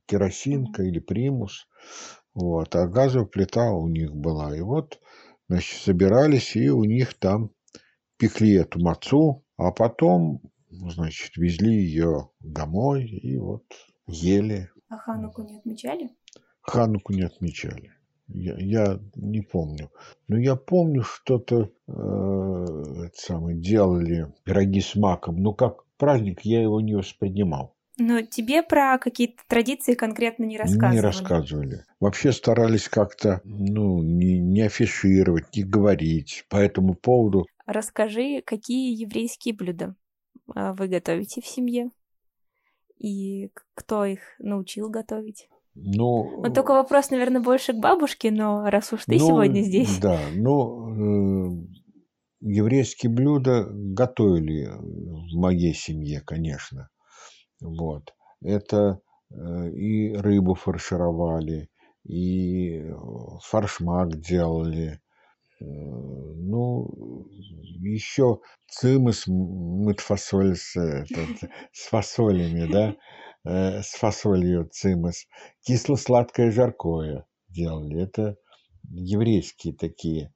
керосинка 0.06 0.82
или 0.82 0.98
примус. 0.98 1.68
Вот, 2.34 2.74
а 2.74 2.86
газовая 2.86 3.26
плита 3.26 3.70
у 3.72 3.88
них 3.88 4.14
была. 4.14 4.56
И 4.56 4.60
вот, 4.60 5.00
значит, 5.48 5.80
собирались, 5.82 6.56
и 6.56 6.70
у 6.70 6.84
них 6.84 7.14
там 7.14 7.50
пекли 8.16 8.54
эту 8.54 8.80
мацу, 8.80 9.44
а 9.56 9.72
потом, 9.72 10.40
значит, 10.70 11.36
везли 11.36 11.74
ее 11.74 12.30
домой 12.40 13.04
и 13.04 13.36
вот 13.38 13.64
ели. 14.06 14.70
А 14.88 14.96
Хануку 14.96 15.42
не 15.42 15.58
отмечали? 15.58 16.10
Хануку 16.62 17.12
не 17.12 17.22
отмечали. 17.22 17.92
Я, 18.32 18.54
я 18.58 19.00
не 19.14 19.40
помню. 19.40 19.90
Но 20.28 20.38
я 20.38 20.56
помню, 20.56 21.02
что-то 21.02 21.70
э, 21.88 23.08
самое, 23.14 23.56
делали 23.56 24.32
пироги 24.44 24.80
с 24.80 24.94
маком. 24.94 25.42
Но 25.42 25.52
как 25.52 25.84
праздник 25.96 26.40
я 26.42 26.62
его 26.62 26.80
не 26.80 26.94
воспринимал. 26.94 27.74
Но 27.98 28.22
тебе 28.22 28.62
про 28.62 28.96
какие-то 28.98 29.42
традиции 29.46 29.92
конкретно 29.92 30.44
не 30.44 30.56
рассказывали? 30.56 30.94
Не 30.94 31.00
рассказывали. 31.00 31.84
Вообще 32.00 32.32
старались 32.32 32.88
как-то 32.88 33.42
ну, 33.44 34.02
не, 34.02 34.38
не 34.38 34.62
афишировать, 34.62 35.54
не 35.54 35.64
говорить 35.64 36.46
по 36.48 36.56
этому 36.56 36.94
поводу. 36.94 37.46
Расскажи, 37.66 38.40
какие 38.40 38.98
еврейские 38.98 39.54
блюда 39.54 39.94
а, 40.54 40.72
вы 40.72 40.88
готовите 40.88 41.42
в 41.42 41.46
семье? 41.46 41.90
И 42.96 43.50
кто 43.74 44.06
их 44.06 44.20
научил 44.38 44.88
готовить? 44.88 45.49
Ну, 45.74 46.40
вот 46.40 46.54
только 46.54 46.72
вопрос, 46.72 47.10
наверное, 47.10 47.40
больше 47.40 47.72
к 47.72 47.76
бабушке, 47.80 48.30
но 48.30 48.68
раз 48.68 48.92
уж 48.92 49.04
ты 49.04 49.18
ну, 49.18 49.26
сегодня 49.26 49.62
здесь. 49.62 49.98
Да, 49.98 50.18
ну, 50.34 51.60
э, 51.60 51.66
еврейские 52.40 53.12
блюда 53.12 53.66
готовили 53.70 54.66
в 54.66 55.36
моей 55.36 55.74
семье, 55.74 56.20
конечно. 56.20 56.88
Вот. 57.60 58.14
Это 58.42 59.00
э, 59.30 59.70
и 59.70 60.12
рыбу 60.14 60.54
фаршировали, 60.54 61.68
и 62.04 62.90
фаршмак 63.44 64.20
делали. 64.20 65.00
Э, 65.60 65.64
ну, 65.64 67.26
еще 67.80 68.40
цимыс, 68.68 69.24
мыть 69.26 70.00
фасоль 70.00 70.56
с, 70.56 70.76
этот, 70.76 71.50
с 71.72 71.88
фасолями, 71.88 72.70
да, 72.70 72.96
Э, 73.44 73.80
с 73.82 73.94
фасолью 73.94 74.68
цимос, 74.70 75.26
кисло-сладкое 75.62 76.50
жаркое. 76.50 77.26
делали. 77.48 78.02
Это 78.02 78.36
еврейские 78.90 79.74
такие 79.74 80.32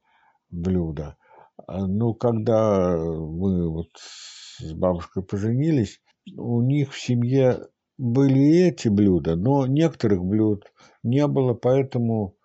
блюда. 0.51 1.17
А, 1.67 1.87
ну, 1.87 2.15
когда 2.15 2.97
мы 2.97 3.71
вот 3.71 3.91
с 3.97 4.73
бабушкой 4.73 5.23
поженились, 5.23 6.01
у 6.37 6.63
них 6.63 6.93
в 6.95 7.01
семье 7.01 7.69
были 7.99 8.69
эти 8.69 8.89
блюда, 8.89 9.37
но 9.37 9.67
некоторых 9.67 10.25
блюд 10.25 10.73
не 11.03 11.27
было, 11.27 11.53
поэтому 11.55 12.37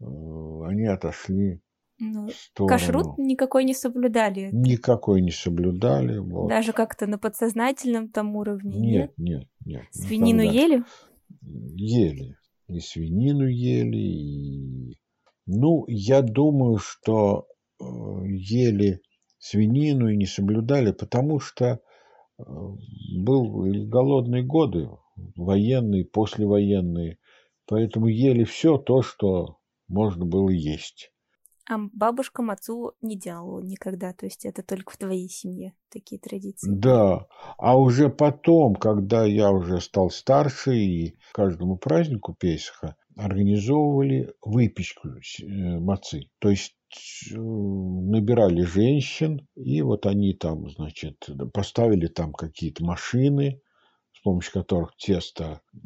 э, 0.00 0.04
они 0.04 0.86
отошли 0.86 1.60
ну, 1.98 2.28
кашрут 2.66 3.18
никакой 3.18 3.64
не 3.64 3.74
соблюдали. 3.74 4.50
Никакой 4.52 5.22
не 5.22 5.30
соблюдали. 5.30 6.18
Вот. 6.18 6.48
Даже 6.48 6.72
как-то 6.72 7.06
на 7.06 7.18
подсознательном 7.18 8.08
там 8.10 8.36
уровне. 8.36 8.78
Нет, 8.78 9.12
нет, 9.16 9.48
нет. 9.64 9.82
нет 9.82 9.84
Свинину 9.92 10.42
никогда. 10.42 10.60
ели? 10.60 10.84
Ели. 11.42 12.36
И 12.68 12.80
свинину 12.80 13.46
ели, 13.46 13.96
и... 13.96 14.98
Ну, 15.46 15.84
я 15.86 16.22
думаю, 16.22 16.78
что 16.78 17.46
э, 17.80 17.84
ели 18.26 19.00
свинину 19.38 20.08
и 20.08 20.16
не 20.16 20.26
соблюдали, 20.26 20.90
потому 20.90 21.38
что 21.38 21.64
э, 22.38 22.42
был 23.18 23.64
голодные 23.86 24.42
годы, 24.42 24.88
военные, 25.36 26.04
послевоенные, 26.04 27.18
поэтому 27.66 28.08
ели 28.08 28.42
все 28.42 28.78
то, 28.78 29.02
что 29.02 29.58
можно 29.88 30.24
было 30.24 30.50
есть. 30.50 31.12
А 31.68 31.78
бабушка 31.92 32.42
мацу 32.42 32.92
не 33.00 33.18
делала 33.18 33.60
никогда, 33.60 34.12
то 34.12 34.26
есть 34.26 34.44
это 34.44 34.62
только 34.62 34.92
в 34.92 34.96
твоей 34.96 35.28
семье 35.28 35.74
такие 35.90 36.20
традиции. 36.20 36.70
Да, 36.70 37.26
а 37.58 37.76
уже 37.76 38.08
потом, 38.08 38.76
когда 38.76 39.24
я 39.24 39.50
уже 39.50 39.80
стал 39.80 40.10
старше 40.10 40.76
и 40.76 41.18
каждому 41.32 41.76
празднику 41.76 42.34
Песха 42.38 42.94
организовывали 43.16 44.32
выпечку 44.42 45.08
э, 45.08 45.78
мацы, 45.80 46.28
то 46.38 46.50
есть 46.50 46.76
э, 47.32 47.36
набирали 47.36 48.62
женщин, 48.62 49.48
и 49.56 49.82
вот 49.82 50.06
они 50.06 50.34
там, 50.34 50.70
значит, 50.70 51.28
поставили 51.52 52.06
там 52.06 52.32
какие-то 52.32 52.84
машины, 52.84 53.60
с 54.12 54.20
помощью 54.20 54.52
которых 54.52 54.94
тесто 54.96 55.62
э, 55.74 55.78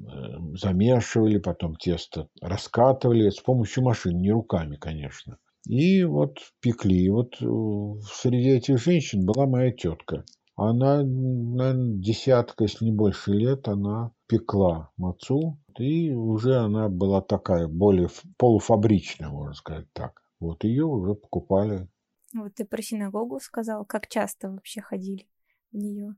замешивали, 0.54 1.38
потом 1.38 1.76
тесто 1.76 2.28
раскатывали 2.42 3.30
с 3.30 3.40
помощью 3.40 3.84
машин, 3.84 4.18
не 4.18 4.30
руками, 4.30 4.76
конечно. 4.76 5.38
И 5.66 6.04
вот 6.04 6.38
пекли. 6.60 7.04
И 7.04 7.10
вот 7.10 7.34
э, 7.40 8.00
среди 8.12 8.50
этих 8.50 8.78
женщин 8.78 9.24
была 9.24 9.46
моя 9.46 9.72
тетка. 9.72 10.24
Она, 10.56 11.02
наверное, 11.02 11.98
десятка, 11.98 12.64
если 12.64 12.84
не 12.84 12.92
больше 12.92 13.32
лет, 13.32 13.66
она 13.68 14.12
пекла 14.26 14.90
мацу. 14.96 15.58
И 15.78 16.12
уже 16.12 16.56
она 16.56 16.88
была 16.88 17.22
такая, 17.22 17.66
более 17.66 18.08
полуфабричная, 18.36 19.28
можно 19.28 19.54
сказать 19.54 19.86
так. 19.92 20.22
Вот 20.38 20.64
ее 20.64 20.84
уже 20.84 21.14
покупали. 21.14 21.88
Вот 22.34 22.54
ты 22.54 22.64
про 22.64 22.82
синагогу 22.82 23.40
сказал. 23.40 23.84
Как 23.84 24.08
часто 24.08 24.50
вообще 24.50 24.80
ходили 24.80 25.26
в 25.72 25.76
нее? 25.76 26.14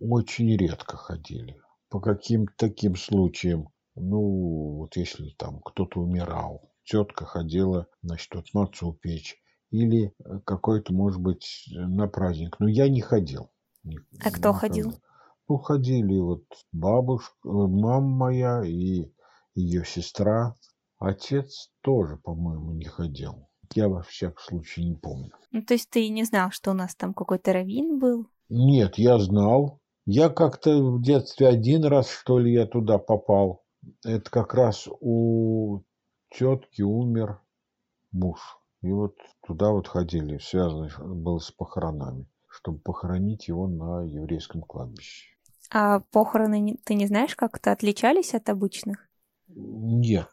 Очень 0.00 0.56
редко 0.56 0.96
ходили. 0.96 1.56
По 1.88 2.00
каким-то 2.00 2.52
таким 2.56 2.96
случаям. 2.96 3.68
Ну, 3.94 4.78
вот 4.78 4.96
если 4.96 5.30
там 5.38 5.60
кто-то 5.60 6.00
умирал, 6.00 6.68
тетка 6.84 7.24
ходила, 7.24 7.86
значит, 8.02 8.34
вот 8.34 8.46
мацу 8.52 8.92
печь. 8.92 9.36
Или 9.70 10.14
э, 10.24 10.40
какой-то, 10.44 10.92
может 10.92 11.20
быть, 11.20 11.64
на 11.72 12.06
праздник. 12.06 12.56
Но 12.60 12.68
я 12.68 12.88
не 12.88 13.00
ходил. 13.00 13.50
А 14.22 14.30
кто 14.30 14.52
ходил? 14.52 14.94
Ну, 15.48 15.58
ходили 15.58 16.18
вот 16.18 16.44
бабушка, 16.72 17.34
э, 17.44 17.48
мама 17.48 18.00
моя 18.00 18.62
и 18.64 19.10
ее 19.54 19.84
сестра. 19.84 20.54
Отец 20.98 21.70
тоже, 21.82 22.16
по-моему, 22.16 22.72
не 22.72 22.84
ходил. 22.84 23.48
Я 23.74 23.88
во 23.88 24.02
всяком 24.02 24.38
случае 24.38 24.86
не 24.86 24.94
помню. 24.94 25.32
Ну, 25.50 25.62
то 25.62 25.74
есть 25.74 25.90
ты 25.90 26.08
не 26.08 26.24
знал, 26.24 26.50
что 26.50 26.70
у 26.70 26.74
нас 26.74 26.94
там 26.94 27.12
какой-то 27.12 27.52
раввин 27.52 27.98
был? 27.98 28.26
Нет, 28.48 28.96
я 28.96 29.18
знал. 29.18 29.80
Я 30.06 30.28
как-то 30.28 30.70
в 30.82 31.02
детстве 31.02 31.48
один 31.48 31.84
раз, 31.84 32.10
что 32.10 32.38
ли, 32.38 32.52
я 32.52 32.66
туда 32.66 32.98
попал. 32.98 33.64
Это 34.04 34.30
как 34.30 34.54
раз 34.54 34.88
у 35.00 35.80
тетки 36.36 36.82
умер 36.82 37.40
муж. 38.12 38.40
И 38.82 38.92
вот 38.92 39.16
туда 39.46 39.70
вот 39.70 39.88
ходили, 39.88 40.38
связано 40.38 40.90
было 40.98 41.38
с 41.38 41.50
похоронами, 41.50 42.26
чтобы 42.48 42.78
похоронить 42.78 43.48
его 43.48 43.66
на 43.66 44.02
еврейском 44.02 44.62
кладбище. 44.62 45.28
А 45.70 46.00
похороны, 46.00 46.76
ты 46.84 46.94
не 46.94 47.06
знаешь, 47.06 47.34
как-то 47.34 47.72
отличались 47.72 48.34
от 48.34 48.48
обычных? 48.50 49.08
Нет. 49.48 50.28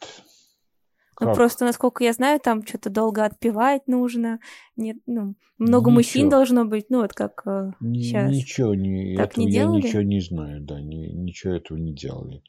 Ну, 1.19 1.27
как? 1.27 1.35
просто, 1.35 1.65
насколько 1.65 2.03
я 2.03 2.13
знаю, 2.13 2.39
там 2.39 2.65
что-то 2.65 2.89
долго 2.89 3.23
отпевать 3.23 3.87
нужно. 3.87 4.39
Нет, 4.75 4.97
ну, 5.05 5.35
много 5.59 5.91
ничего. 5.91 5.99
мужчин 5.99 6.29
должно 6.29 6.65
быть, 6.65 6.89
ну, 6.89 7.01
вот 7.01 7.13
как 7.13 7.43
э, 7.45 7.71
сейчас. 7.79 8.31
Ничего 8.31 8.73
не, 8.73 9.15
так 9.15 9.31
этого 9.31 9.45
не 9.45 9.51
делали? 9.51 9.81
я 9.81 9.87
ничего 9.87 10.01
не 10.01 10.19
знаю, 10.19 10.61
да, 10.61 10.81
ни, 10.81 11.11
ничего 11.11 11.53
этого 11.53 11.77
не 11.77 11.93
делали. 11.93 12.43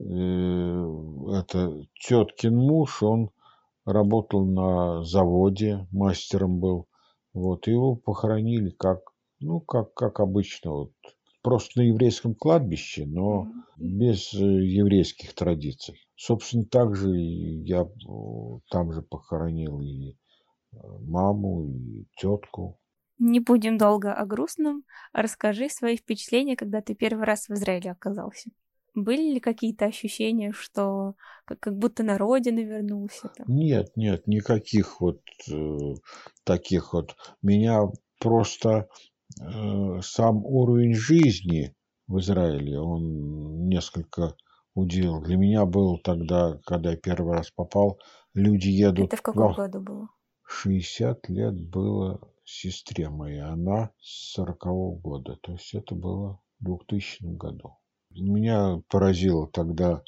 Э, 0.00 0.04
это 1.38 1.86
теткин 2.00 2.56
муж, 2.56 3.02
он 3.02 3.30
работал 3.84 4.44
на 4.44 5.04
заводе, 5.04 5.86
мастером 5.92 6.58
был. 6.58 6.88
Вот, 7.32 7.66
его 7.66 7.96
похоронили 7.96 8.70
как, 8.70 9.00
ну, 9.40 9.60
как, 9.60 9.94
как 9.94 10.20
обычно, 10.20 10.70
вот, 10.70 10.92
просто 11.42 11.80
на 11.80 11.86
еврейском 11.86 12.34
кладбище, 12.34 13.06
но 13.06 13.48
без 13.76 14.32
э, 14.34 14.38
еврейских 14.38 15.34
традиций. 15.34 16.00
Собственно, 16.16 16.64
так 16.64 16.94
же 16.96 17.16
я 17.16 17.82
э, 17.82 17.86
там 18.70 18.92
же 18.92 19.02
похоронил 19.02 19.80
и 19.80 20.16
маму, 21.06 21.66
и 21.66 22.06
тетку. 22.16 22.78
Не 23.18 23.38
будем 23.38 23.78
долго 23.78 24.12
о 24.12 24.26
грустном. 24.26 24.82
Расскажи 25.12 25.68
свои 25.68 25.96
впечатления, 25.96 26.56
когда 26.56 26.80
ты 26.80 26.94
первый 26.94 27.24
раз 27.24 27.48
в 27.48 27.52
Израиле 27.52 27.92
оказался. 27.92 28.50
Были 28.94 29.34
ли 29.34 29.40
какие-то 29.40 29.86
ощущения, 29.86 30.52
что 30.52 31.14
как, 31.44 31.60
как 31.60 31.76
будто 31.76 32.02
на 32.02 32.16
родину 32.16 32.62
вернулся? 32.62 33.28
Там? 33.36 33.46
Нет, 33.48 33.96
нет, 33.96 34.26
никаких 34.26 35.00
вот 35.00 35.20
э, 35.50 35.78
таких 36.44 36.92
вот. 36.92 37.16
Меня 37.42 37.80
просто 38.20 38.88
э, 39.40 40.00
сам 40.00 40.44
уровень 40.44 40.94
жизни 40.94 41.74
в 42.06 42.18
Израиле, 42.18 42.78
он 42.78 43.68
несколько 43.68 44.36
удивил. 44.74 45.20
Для 45.20 45.36
меня 45.36 45.64
был 45.66 45.98
тогда, 45.98 46.58
когда 46.64 46.92
я 46.92 46.96
первый 46.96 47.34
раз 47.34 47.50
попал, 47.50 47.98
люди 48.32 48.68
едут... 48.68 49.06
Это 49.06 49.16
в 49.16 49.22
каком 49.22 49.48
во... 49.48 49.54
году 49.54 49.80
было? 49.80 50.08
60 50.46 51.28
лет 51.30 51.54
было 51.68 52.20
сестре 52.44 53.08
моей, 53.08 53.40
она 53.40 53.90
с 54.00 54.34
40 54.34 54.66
-го 54.66 55.00
года, 55.00 55.36
то 55.40 55.52
есть 55.52 55.74
это 55.74 55.94
было 55.94 56.40
в 56.60 56.64
2000 56.64 57.24
году. 57.36 57.76
Меня 58.16 58.80
поразило 58.88 59.48
тогда 59.48 60.02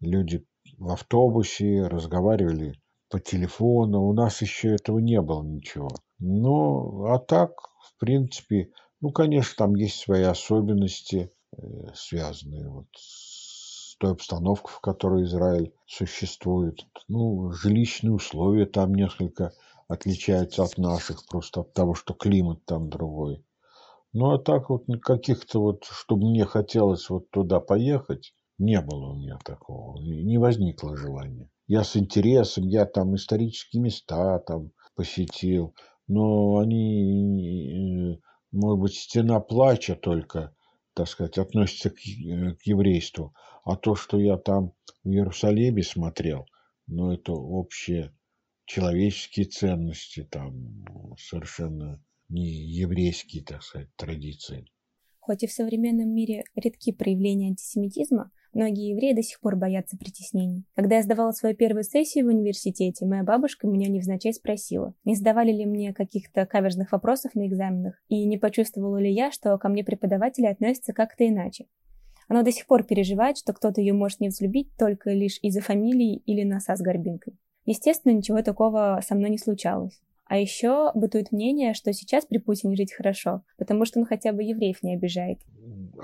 люди 0.00 0.46
в 0.76 0.90
автобусе 0.90 1.86
разговаривали 1.86 2.80
по 3.10 3.18
телефону. 3.18 4.02
У 4.02 4.12
нас 4.12 4.42
еще 4.42 4.74
этого 4.74 4.98
не 4.98 5.20
было 5.20 5.42
ничего. 5.42 5.88
Ну, 6.18 7.06
а 7.06 7.18
так, 7.18 7.52
в 7.82 7.98
принципе, 7.98 8.70
ну, 9.00 9.10
конечно, 9.10 9.54
там 9.56 9.74
есть 9.74 9.96
свои 10.00 10.22
особенности, 10.22 11.30
э, 11.56 11.60
связанные 11.94 12.68
вот 12.68 12.86
с 12.96 13.96
той 13.98 14.12
обстановкой, 14.12 14.72
в 14.74 14.80
которой 14.80 15.24
Израиль 15.24 15.72
существует. 15.86 16.86
Ну, 17.08 17.50
жилищные 17.50 18.12
условия 18.12 18.66
там 18.66 18.94
несколько 18.94 19.52
отличаются 19.88 20.62
от 20.62 20.78
наших, 20.78 21.26
просто 21.26 21.60
от 21.62 21.72
того, 21.72 21.94
что 21.94 22.14
климат 22.14 22.64
там 22.64 22.88
другой. 22.90 23.44
Ну, 24.12 24.30
а 24.32 24.38
так 24.38 24.70
вот 24.70 24.84
каких-то 25.02 25.60
вот, 25.60 25.84
чтобы 25.84 26.30
мне 26.30 26.44
хотелось 26.44 27.10
вот 27.10 27.30
туда 27.30 27.60
поехать, 27.60 28.32
не 28.58 28.80
было 28.80 29.12
у 29.12 29.16
меня 29.16 29.38
такого, 29.44 30.00
не 30.00 30.38
возникло 30.38 30.96
желания. 30.96 31.50
Я 31.66 31.84
с 31.84 31.96
интересом, 31.96 32.64
я 32.66 32.86
там 32.86 33.14
исторические 33.14 33.82
места 33.82 34.38
там 34.40 34.72
посетил, 34.94 35.74
но 36.06 36.58
они, 36.58 38.14
э, 38.14 38.18
может 38.52 38.80
быть, 38.80 38.94
стена 38.94 39.40
плача 39.40 39.94
только, 39.94 40.54
так 40.94 41.06
сказать, 41.08 41.36
относится 41.36 41.90
к, 41.90 41.98
э, 41.98 42.54
к 42.54 42.62
еврейству. 42.62 43.34
А 43.64 43.76
то, 43.76 43.94
что 43.94 44.18
я 44.18 44.38
там 44.38 44.72
в 45.04 45.08
Иерусалиме 45.10 45.82
смотрел, 45.82 46.46
ну, 46.86 47.12
это 47.12 47.32
общие 47.32 48.14
человеческие 48.64 49.44
ценности, 49.46 50.24
там 50.30 50.84
совершенно 51.18 52.02
не 52.28 52.48
еврейские, 52.48 53.44
так 53.44 53.62
сказать, 53.62 53.88
традиции. 53.96 54.66
Хоть 55.20 55.42
и 55.42 55.46
в 55.46 55.52
современном 55.52 56.14
мире 56.14 56.44
редки 56.54 56.90
проявления 56.90 57.48
антисемитизма, 57.48 58.30
многие 58.54 58.90
евреи 58.90 59.12
до 59.12 59.22
сих 59.22 59.40
пор 59.40 59.56
боятся 59.56 59.98
притеснений. 59.98 60.64
Когда 60.74 60.96
я 60.96 61.02
сдавала 61.02 61.32
свою 61.32 61.54
первую 61.54 61.84
сессию 61.84 62.24
в 62.24 62.28
университете, 62.28 63.04
моя 63.04 63.24
бабушка 63.24 63.66
меня 63.66 63.88
невзначай 63.88 64.32
спросила, 64.32 64.94
не 65.04 65.14
задавали 65.14 65.52
ли 65.52 65.66
мне 65.66 65.92
каких-то 65.92 66.46
каверзных 66.46 66.92
вопросов 66.92 67.34
на 67.34 67.46
экзаменах, 67.46 68.02
и 68.08 68.24
не 68.24 68.38
почувствовала 68.38 68.96
ли 68.96 69.12
я, 69.12 69.30
что 69.30 69.58
ко 69.58 69.68
мне 69.68 69.84
преподаватели 69.84 70.46
относятся 70.46 70.94
как-то 70.94 71.28
иначе. 71.28 71.66
Она 72.26 72.42
до 72.42 72.52
сих 72.52 72.66
пор 72.66 72.84
переживает, 72.84 73.38
что 73.38 73.52
кто-то 73.52 73.80
ее 73.80 73.94
может 73.94 74.20
не 74.20 74.28
взлюбить 74.28 74.70
только 74.78 75.10
лишь 75.10 75.38
из-за 75.42 75.60
фамилии 75.60 76.16
или 76.26 76.42
носа 76.42 76.76
с 76.76 76.80
горбинкой. 76.80 77.38
Естественно, 77.64 78.12
ничего 78.12 78.42
такого 78.42 79.00
со 79.06 79.14
мной 79.14 79.30
не 79.30 79.38
случалось. 79.38 80.00
А 80.28 80.38
еще 80.38 80.92
бытует 80.94 81.32
мнение, 81.32 81.72
что 81.72 81.92
сейчас 81.92 82.26
при 82.26 82.38
Путине 82.38 82.76
жить 82.76 82.92
хорошо, 82.92 83.44
потому 83.56 83.86
что 83.86 83.98
он 83.98 84.06
хотя 84.06 84.32
бы 84.32 84.42
евреев 84.42 84.82
не 84.82 84.94
обижает. 84.94 85.40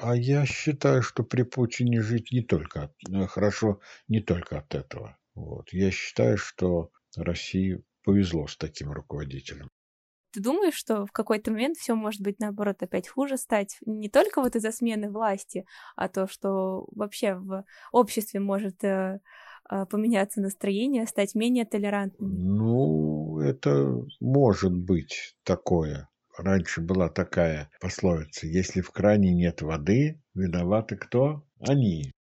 А 0.01 0.17
я 0.17 0.47
считаю, 0.47 1.03
что 1.03 1.23
при 1.23 1.43
Путине 1.43 2.01
жить 2.01 2.33
не 2.33 2.41
только 2.41 2.85
от, 2.85 3.31
хорошо 3.31 3.81
не 4.09 4.21
только 4.21 4.59
от 4.59 4.75
этого. 4.75 5.19
Вот. 5.35 5.73
Я 5.73 5.91
считаю, 5.91 6.39
что 6.39 6.91
России 7.17 7.83
повезло 8.03 8.47
с 8.47 8.57
таким 8.57 8.93
руководителем. 8.93 9.71
Ты 10.35 10.41
думаешь, 10.41 10.75
что 10.75 11.07
в 11.07 11.13
какой-то 11.13 11.53
момент 11.53 11.77
все 11.77 11.95
может 11.95 12.21
быть 12.21 12.41
наоборот 12.41 12.83
опять 12.83 13.09
хуже 13.09 13.37
стать? 13.37 13.77
Не 13.87 14.09
только 14.09 14.41
вот 14.43 14.57
из-за 14.57 14.73
смены 14.73 15.09
власти, 15.09 15.65
а 15.95 16.09
то, 16.09 16.27
что 16.27 16.89
вообще 16.91 17.37
в 17.37 17.65
обществе 17.93 18.41
может 18.41 18.83
э, 18.83 18.89
э, 18.89 19.19
поменяться 19.69 20.41
настроение, 20.41 21.07
стать 21.07 21.35
менее 21.35 21.65
толерантным? 21.65 22.31
Ну, 22.57 23.39
это 23.41 24.05
может 24.21 24.77
быть 24.77 25.37
такое. 25.45 26.09
Раньше 26.37 26.81
была 26.81 27.09
такая 27.09 27.71
пословица, 27.81 28.47
если 28.47 28.81
в 28.81 28.91
кране 28.91 29.33
нет 29.33 29.63
воды, 29.63 30.21
виноваты 30.35 30.97
кто? 30.97 31.47
Они. 31.61 32.13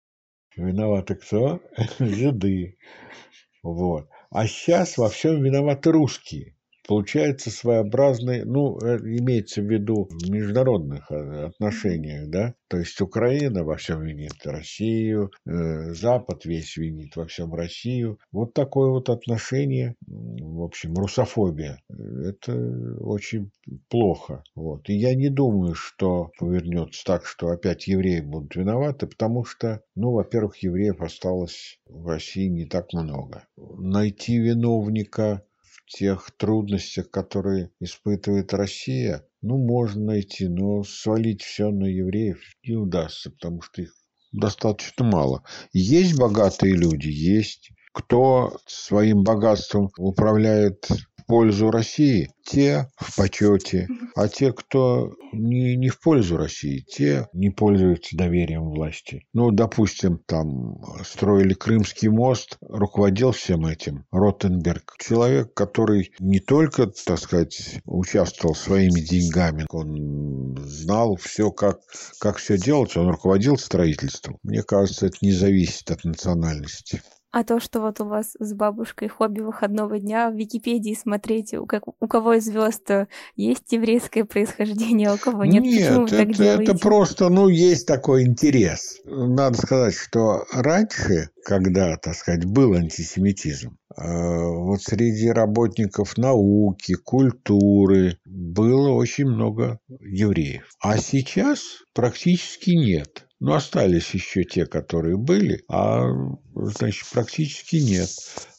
Виноваты 0.55 1.15
кто? 1.15 1.63
Жиды. 1.99 2.77
Вот. 3.63 4.09
А 4.31 4.47
сейчас 4.47 4.99
во 4.99 5.09
всем 5.09 5.43
виноваты 5.43 5.93
русские 5.93 6.57
получается 6.93 7.49
своеобразный, 7.49 8.45
ну, 8.45 8.79
э, 8.79 8.99
имеется 8.99 9.63
в 9.63 9.65
виду 9.65 10.09
в 10.11 10.31
международных 10.31 11.11
э, 11.11 11.47
отношениях, 11.47 12.29
да, 12.29 12.55
то 12.69 12.77
есть 12.77 13.01
Украина 13.01 13.65
во 13.65 13.77
всем 13.77 14.03
винит 14.03 14.45
Россию, 14.45 15.31
э, 15.47 15.95
Запад 15.95 16.45
весь 16.45 16.77
винит 16.77 17.17
во 17.17 17.27
всем 17.27 17.55
Россию. 17.55 18.19
Вот 18.31 18.53
такое 18.53 18.91
вот 18.91 19.09
отношение, 19.09 19.95
в 20.07 20.63
общем, 20.63 20.93
русофобия, 20.93 21.81
это 21.89 22.55
очень 23.01 23.51
плохо. 23.89 24.45
Вот. 24.55 24.91
И 24.91 24.95
я 24.95 25.15
не 25.15 25.31
думаю, 25.31 25.75
что 25.75 26.31
повернется 26.39 27.05
так, 27.07 27.25
что 27.25 27.49
опять 27.49 27.87
евреи 27.87 28.21
будут 28.21 28.55
виноваты, 28.55 29.07
потому 29.07 29.47
что, 29.47 29.81
ну, 29.95 30.13
во-первых, 30.13 30.59
евреев 30.59 31.01
осталось 31.01 31.79
в 31.87 32.07
России 32.07 32.49
не 32.49 32.67
так 32.67 32.93
много. 32.93 33.45
Найти 33.57 34.37
виновника 34.37 35.43
тех 35.93 36.31
трудностях, 36.37 37.11
которые 37.11 37.71
испытывает 37.81 38.53
Россия, 38.53 39.27
ну, 39.43 39.59
можно 39.59 40.05
найти, 40.05 40.49
но 40.49 40.83
свалить 40.83 41.43
все 41.43 41.71
на 41.71 41.87
евреев 41.87 42.41
не 42.65 42.77
удастся, 42.77 43.31
потому 43.31 43.61
что 43.63 43.83
их 43.83 43.93
достаточно 44.33 45.05
мало. 45.05 45.43
Есть 45.73 46.19
богатые 46.19 46.75
люди, 46.75 47.09
есть. 47.09 47.71
Кто 47.93 48.57
своим 48.67 49.23
богатством 49.23 49.91
управляет 49.99 50.89
пользу 51.27 51.71
России, 51.71 52.31
те 52.45 52.89
в 52.97 53.17
почете, 53.17 53.89
а 54.15 54.29
те, 54.29 54.53
кто 54.53 55.13
не, 55.33 55.77
не 55.77 55.89
в 55.89 56.01
пользу 56.01 56.37
России, 56.37 56.85
те 56.89 57.29
не 57.33 57.51
пользуются 57.51 58.17
доверием 58.17 58.71
власти. 58.71 59.27
Ну, 59.33 59.51
допустим, 59.51 60.19
там 60.27 60.77
строили 61.05 61.55
Крымский 61.55 62.09
мост, 62.09 62.59
руководил 62.61 63.33
всем 63.33 63.67
этим 63.67 64.05
Ротенберг. 64.11 64.97
Человек, 64.99 65.55
который 65.55 66.13
не 66.19 66.41
только, 66.41 66.87
так 66.87 67.19
сказать, 67.19 67.81
участвовал 67.85 68.55
своими 68.55 69.01
деньгами, 69.01 69.67
он 69.71 70.57
знал 70.59 71.17
все, 71.17 71.51
как, 71.51 71.81
как 72.19 72.37
все 72.37 72.59
делать, 72.59 72.97
он 72.97 73.09
руководил 73.09 73.57
строительством. 73.57 74.39
Мне 74.43 74.63
кажется, 74.63 75.07
это 75.07 75.17
не 75.23 75.33
зависит 75.33 75.91
от 75.91 76.05
национальности. 76.05 77.03
А 77.33 77.45
то, 77.45 77.61
что 77.61 77.81
вот 77.81 77.99
у 78.01 78.05
вас 78.05 78.37
с 78.39 78.53
бабушкой 78.53 79.09
хобби 79.09 79.41
выходного 79.41 79.99
дня 79.99 80.29
в 80.29 80.35
Википедии 80.35 80.95
смотреть, 80.95 81.55
у, 81.55 81.65
как, 81.65 81.85
у 81.89 82.07
кого 82.07 82.35
из 82.35 82.45
звезд 82.45 82.91
есть 83.37 83.73
еврейское 83.73 84.25
происхождение, 84.27 85.09
а 85.09 85.15
у 85.15 85.17
кого 85.17 85.47
нет, 85.47 85.63
нет 85.63 85.89
почему 85.89 86.01
вы 86.03 86.07
это, 86.09 86.17
так 86.19 86.33
делаете? 86.35 86.73
это 86.73 86.79
просто, 86.79 87.31
ну, 87.31 87.49
есть 87.49 87.87
такой 87.87 88.25
интерес. 88.25 89.01
Надо 89.07 89.57
сказать, 89.57 89.95
что 89.95 90.45
раньше, 90.53 91.31
когда, 91.43 91.97
так 91.97 92.15
сказать, 92.15 92.45
был 92.45 92.75
антисемитизм, 92.75 93.79
э, 93.97 94.03
вот 94.03 94.83
среди 94.83 95.31
работников 95.31 96.19
науки, 96.19 96.93
культуры 96.95 98.19
было 98.27 98.91
очень 98.91 99.25
много 99.25 99.79
евреев. 100.01 100.69
А 100.83 100.99
сейчас 100.99 101.61
практически 101.95 102.73
нет. 102.73 103.27
Ну, 103.45 103.55
остались 103.55 104.15
еще 104.15 104.45
те, 104.45 104.67
которые 104.67 105.17
были, 105.17 105.65
а, 105.69 106.05
значит, 106.55 107.09
практически 107.13 107.75
нет. 107.75 108.09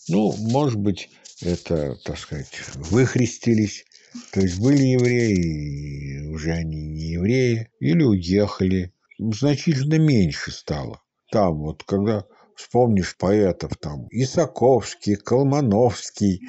Ну, 0.10 0.36
может 0.36 0.76
быть, 0.76 1.10
это, 1.42 1.96
так 2.04 2.18
сказать, 2.18 2.52
выхрестились, 2.76 3.86
то 4.34 4.42
есть 4.42 4.60
были 4.60 4.84
евреи, 4.84 6.28
уже 6.28 6.52
они 6.52 6.86
не 6.86 7.12
евреи, 7.12 7.70
или 7.80 8.04
уехали. 8.04 8.92
Значительно 9.18 10.00
меньше 10.00 10.52
стало. 10.52 11.02
Там 11.32 11.60
вот, 11.60 11.84
когда 11.86 12.26
вспомнишь 12.56 13.16
поэтов 13.18 13.72
там 13.78 14.08
Исаковский, 14.12 15.16
Колмановский, 15.16 16.42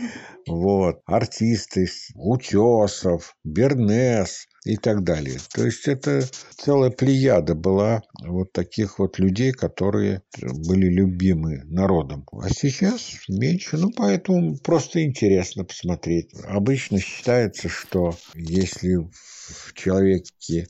вот, 0.46 1.00
артисты, 1.06 1.88
Утесов, 2.14 3.34
Бернес 3.44 4.46
и 4.64 4.76
так 4.76 5.04
далее. 5.04 5.38
То 5.54 5.64
есть 5.64 5.86
это 5.88 6.22
целая 6.56 6.90
плеяда 6.90 7.54
была 7.54 8.02
вот 8.22 8.52
таких 8.52 8.98
вот 8.98 9.18
людей, 9.18 9.52
которые 9.52 10.22
были 10.40 10.86
любимы 10.86 11.62
народом. 11.64 12.26
А 12.32 12.48
сейчас 12.48 13.14
меньше, 13.28 13.76
ну 13.76 13.90
поэтому 13.94 14.56
просто 14.58 15.04
интересно 15.04 15.64
посмотреть. 15.64 16.30
Обычно 16.44 16.98
считается, 16.98 17.68
что 17.68 18.16
если 18.34 18.96
в 18.96 19.74
человеке 19.74 20.66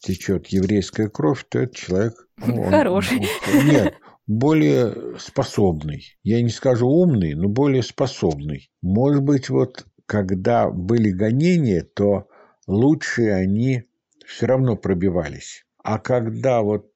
течет 0.00 0.48
еврейская 0.48 1.08
кровь, 1.08 1.44
то 1.48 1.58
этот 1.60 1.76
человек... 1.76 2.28
Ну, 2.36 2.64
Хороший. 2.64 3.26
Он, 3.52 3.66
нет, 3.66 3.94
более 4.26 5.18
способный. 5.18 6.16
Я 6.22 6.42
не 6.42 6.50
скажу 6.50 6.88
умный, 6.88 7.34
но 7.34 7.48
более 7.48 7.82
способный. 7.82 8.70
Может 8.80 9.22
быть, 9.22 9.48
вот 9.48 9.86
когда 10.06 10.70
были 10.70 11.10
гонения, 11.10 11.82
то 11.82 12.28
лучшие 12.66 13.34
они 13.34 13.84
все 14.26 14.46
равно 14.46 14.76
пробивались. 14.76 15.64
А 15.82 15.98
когда 15.98 16.62
вот 16.62 16.92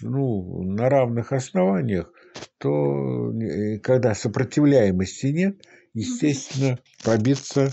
ну, 0.00 0.62
на 0.62 0.88
равных 0.88 1.32
основаниях, 1.32 2.12
то 2.58 3.30
э, 3.32 3.78
когда 3.78 4.14
сопротивляемости 4.14 5.26
нет, 5.26 5.62
естественно, 5.94 6.78
пробиться 7.04 7.66
э, 7.66 7.72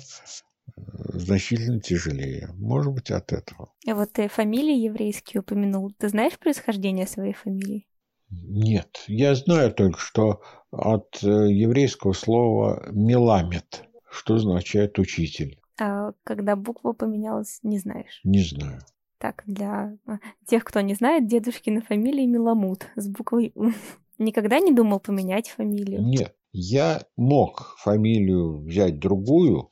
значительно 1.14 1.80
тяжелее. 1.80 2.50
Может 2.56 2.94
быть, 2.94 3.12
от 3.12 3.32
этого. 3.32 3.74
А 3.88 3.96
вот 3.96 4.12
ты 4.14 4.28
фамилии 4.28 4.78
еврейские 4.78 5.42
упомянул. 5.42 5.92
Ты 5.98 6.10
знаешь 6.10 6.38
происхождение 6.38 7.08
своей 7.08 7.34
фамилии? 7.34 7.86
Нет, 8.30 9.04
я 9.08 9.36
знаю 9.36 9.74
только, 9.74 10.00
что 10.00 10.42
от 10.72 11.24
э, 11.24 11.28
еврейского 11.28 12.14
слова 12.14 12.88
«меламет», 12.92 13.84
что 14.10 14.36
означает 14.36 15.00
«учитель». 15.00 15.60
А 15.80 16.12
когда 16.24 16.56
буква 16.56 16.94
поменялась, 16.94 17.60
не 17.64 17.80
знаешь? 17.80 18.20
Не 18.24 18.44
знаю. 18.44 18.82
Так, 19.18 19.44
для 19.46 19.98
а, 20.06 20.20
тех, 20.46 20.64
кто 20.64 20.82
не 20.82 20.94
знает, 20.94 21.28
дедушкина 21.28 21.82
фамилия 21.82 22.26
Миламут 22.26 22.88
с 22.96 23.08
буквой 23.08 23.52
У. 23.56 23.72
Никогда 24.18 24.60
не 24.60 24.74
думал 24.74 25.00
поменять 25.00 25.50
фамилию? 25.50 26.02
Нет, 26.02 26.36
я 26.52 27.04
мог 27.16 27.76
фамилию 27.80 28.62
взять 28.62 29.00
другую. 29.00 29.72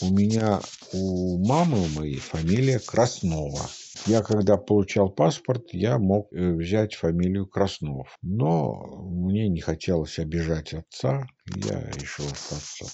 У 0.00 0.10
меня, 0.10 0.60
у 0.92 1.44
мамы 1.46 1.78
моей 1.96 2.18
фамилия 2.18 2.78
Краснова. 2.78 3.60
Я 4.06 4.22
когда 4.22 4.56
получал 4.56 5.10
паспорт, 5.10 5.68
я 5.72 5.98
мог 5.98 6.32
э, 6.32 6.52
взять 6.52 6.94
фамилию 6.94 7.46
Краснов. 7.46 8.16
Но 8.22 8.74
мне 9.10 9.48
не 9.48 9.60
хотелось 9.60 10.18
обижать 10.18 10.74
отца. 10.74 11.26
Я 11.46 11.80
решил 11.90 12.24
остаться 12.26 12.86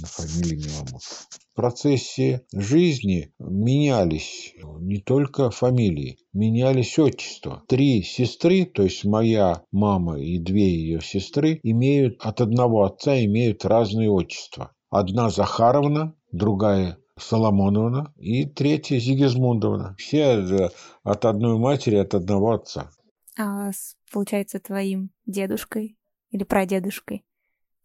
на 0.00 0.06
фамилии 0.06 0.56
Миламут. 0.56 1.02
В 1.02 1.54
процессе 1.54 2.42
жизни 2.54 3.32
менялись 3.38 4.54
не 4.80 4.98
только 4.98 5.50
фамилии, 5.50 6.18
менялись 6.32 6.98
отчества. 6.98 7.62
Три 7.68 8.02
сестры, 8.02 8.64
то 8.64 8.82
есть 8.82 9.04
моя 9.04 9.62
мама 9.70 10.18
и 10.20 10.38
две 10.38 10.70
ее 10.70 11.00
сестры, 11.00 11.60
имеют 11.62 12.16
от 12.20 12.40
одного 12.40 12.84
отца 12.84 13.22
имеют 13.24 13.64
разные 13.64 14.10
отчества. 14.10 14.72
Одна 14.90 15.30
Захаровна, 15.30 16.14
другая 16.32 16.98
Соломоновна 17.22 18.12
и 18.16 18.44
третья 18.46 18.98
Зигизмундовна. 18.98 19.94
Все 19.98 20.70
от 21.02 21.24
одной 21.24 21.58
матери, 21.58 21.96
от 21.96 22.14
одного 22.14 22.52
отца. 22.52 22.90
А 23.38 23.70
получается 24.12 24.58
твоим 24.60 25.10
дедушкой 25.26 25.96
или 26.30 26.44
прадедушкой? 26.44 27.24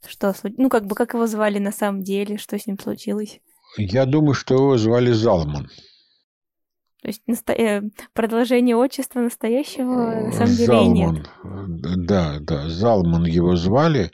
Что, 0.07 0.33
ну 0.57 0.69
как 0.69 0.85
бы, 0.85 0.95
как 0.95 1.13
его 1.13 1.27
звали 1.27 1.59
на 1.59 1.71
самом 1.71 2.01
деле, 2.03 2.37
что 2.37 2.57
с 2.59 2.67
ним 2.67 2.79
случилось? 2.79 3.39
Я 3.77 4.05
думаю, 4.05 4.33
что 4.33 4.55
его 4.55 4.77
звали 4.77 5.11
Залман. 5.11 5.69
То 7.01 7.09
есть 7.09 7.21
насто... 7.27 7.53
э, 7.53 7.83
продолжение 8.13 8.75
отчества 8.75 9.19
настоящего 9.19 10.25
на 10.25 10.31
самом 10.31 10.55
деле 10.55 10.65
Залман. 10.65 11.15
нет. 11.15 11.29
Да, 12.07 12.39
да, 12.39 12.67
Залман 12.67 13.25
его 13.25 13.55
звали, 13.55 14.11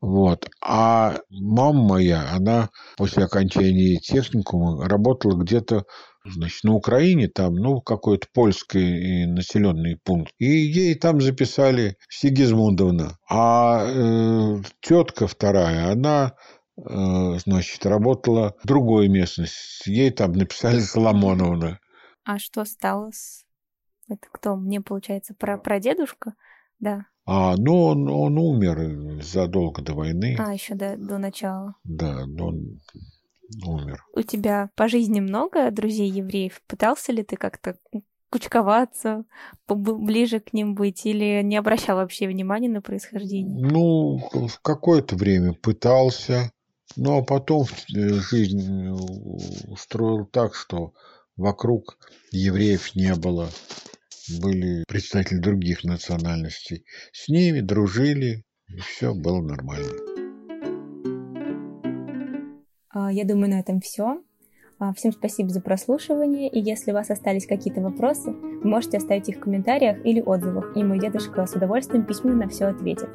Вот. 0.00 0.48
А 0.62 1.18
мама 1.30 1.82
моя, 1.82 2.30
она 2.32 2.70
после 2.96 3.24
окончания 3.24 3.96
техникума 3.96 4.86
работала 4.88 5.40
где-то 5.42 5.84
значит, 6.24 6.64
на 6.64 6.74
Украине, 6.74 7.28
там, 7.28 7.54
ну, 7.54 7.80
какой-то 7.80 8.26
польский 8.32 9.26
населенный 9.26 9.98
пункт. 10.04 10.32
И 10.38 10.46
ей 10.46 10.94
там 10.94 11.20
записали 11.20 11.96
Сигизмундовна. 12.08 13.18
А 13.28 13.86
э, 13.86 14.62
тетка 14.80 15.26
вторая, 15.26 15.92
она 15.92 16.34
э, 16.76 17.38
значит, 17.44 17.86
работала 17.86 18.54
в 18.62 18.66
другой 18.66 19.08
местности. 19.08 19.88
Ей 19.88 20.10
там 20.10 20.32
написали 20.32 20.80
Соломоновна. 20.80 21.78
А 22.24 22.38
что 22.38 22.64
стало 22.64 23.10
с... 23.12 23.44
Это 24.08 24.26
кто? 24.32 24.56
Мне, 24.56 24.80
получается, 24.80 25.34
про 25.34 25.58
прадедушка? 25.58 26.34
Да. 26.78 27.06
А, 27.26 27.56
ну, 27.56 27.82
он, 27.82 28.08
он 28.08 28.38
умер 28.38 29.22
задолго 29.22 29.82
до 29.82 29.94
войны. 29.94 30.36
А, 30.38 30.54
еще 30.54 30.74
до, 30.74 30.96
до 30.96 31.18
начала. 31.18 31.74
Да, 31.82 32.22
он 32.22 32.80
умер. 33.64 34.04
У 34.14 34.22
тебя 34.22 34.70
по 34.76 34.88
жизни 34.88 35.20
много 35.20 35.70
друзей-евреев? 35.72 36.62
Пытался 36.68 37.12
ли 37.12 37.24
ты 37.24 37.36
как-то 37.36 37.76
кучковаться, 38.30 39.24
ближе 39.68 40.40
к 40.40 40.52
ним 40.52 40.74
быть, 40.74 41.04
или 41.04 41.42
не 41.42 41.56
обращал 41.56 41.96
вообще 41.96 42.28
внимания 42.28 42.68
на 42.68 42.80
происхождение? 42.80 43.58
Ну, 43.58 44.18
в 44.48 44.60
какое-то 44.60 45.16
время 45.16 45.52
пытался, 45.54 46.52
но 46.96 47.24
потом 47.24 47.66
жизнь 47.88 48.88
устроил 49.68 50.26
так, 50.26 50.54
что 50.54 50.92
вокруг 51.36 51.98
евреев 52.30 52.94
не 52.94 53.14
было. 53.14 53.48
Были 54.40 54.84
представители 54.88 55.38
других 55.38 55.84
национальностей. 55.84 56.84
С 57.12 57.28
ними 57.28 57.60
дружили, 57.60 58.42
и 58.68 58.78
все 58.78 59.14
было 59.14 59.40
нормально. 59.40 59.92
А, 62.90 63.12
я 63.12 63.24
думаю, 63.24 63.50
на 63.50 63.60
этом 63.60 63.80
все. 63.80 64.20
А, 64.78 64.92
всем 64.92 65.12
спасибо 65.12 65.48
за 65.50 65.60
прослушивание, 65.60 66.50
и 66.50 66.60
если 66.60 66.90
у 66.90 66.94
вас 66.94 67.10
остались 67.10 67.46
какие-то 67.46 67.80
вопросы, 67.80 68.30
можете 68.30 68.98
оставить 68.98 69.28
их 69.28 69.36
в 69.36 69.40
комментариях 69.40 70.04
или 70.04 70.20
отзывах, 70.20 70.76
и 70.76 70.82
мой 70.82 70.98
дедушка 70.98 71.46
с 71.46 71.54
удовольствием 71.54 72.04
письменно 72.04 72.44
на 72.44 72.48
все 72.48 72.66
ответит. 72.66 73.08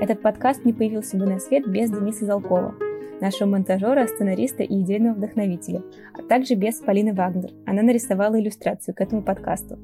Этот 0.00 0.22
подкаст 0.22 0.64
не 0.64 0.72
появился 0.72 1.16
бы 1.16 1.26
на 1.26 1.38
свет 1.38 1.68
без 1.68 1.90
Дениса 1.90 2.24
Залкова, 2.24 2.74
нашего 3.20 3.50
монтажера, 3.50 4.06
сценариста 4.06 4.62
и 4.62 4.80
идейного 4.80 5.14
вдохновителя, 5.14 5.82
а 6.14 6.22
также 6.22 6.54
без 6.54 6.76
Полины 6.76 7.12
Вагнер. 7.12 7.50
Она 7.66 7.82
нарисовала 7.82 8.40
иллюстрацию 8.40 8.94
к 8.94 9.00
этому 9.00 9.22
подкасту. 9.22 9.78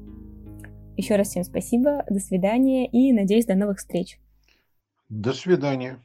Еще 0.97 1.15
раз 1.15 1.29
всем 1.29 1.43
спасибо, 1.43 2.03
до 2.09 2.19
свидания 2.19 2.87
и 2.87 3.13
надеюсь 3.13 3.45
до 3.45 3.53
новых 3.53 3.77
встреч. 3.77 4.19
До 5.09 5.31
свидания. 5.31 6.01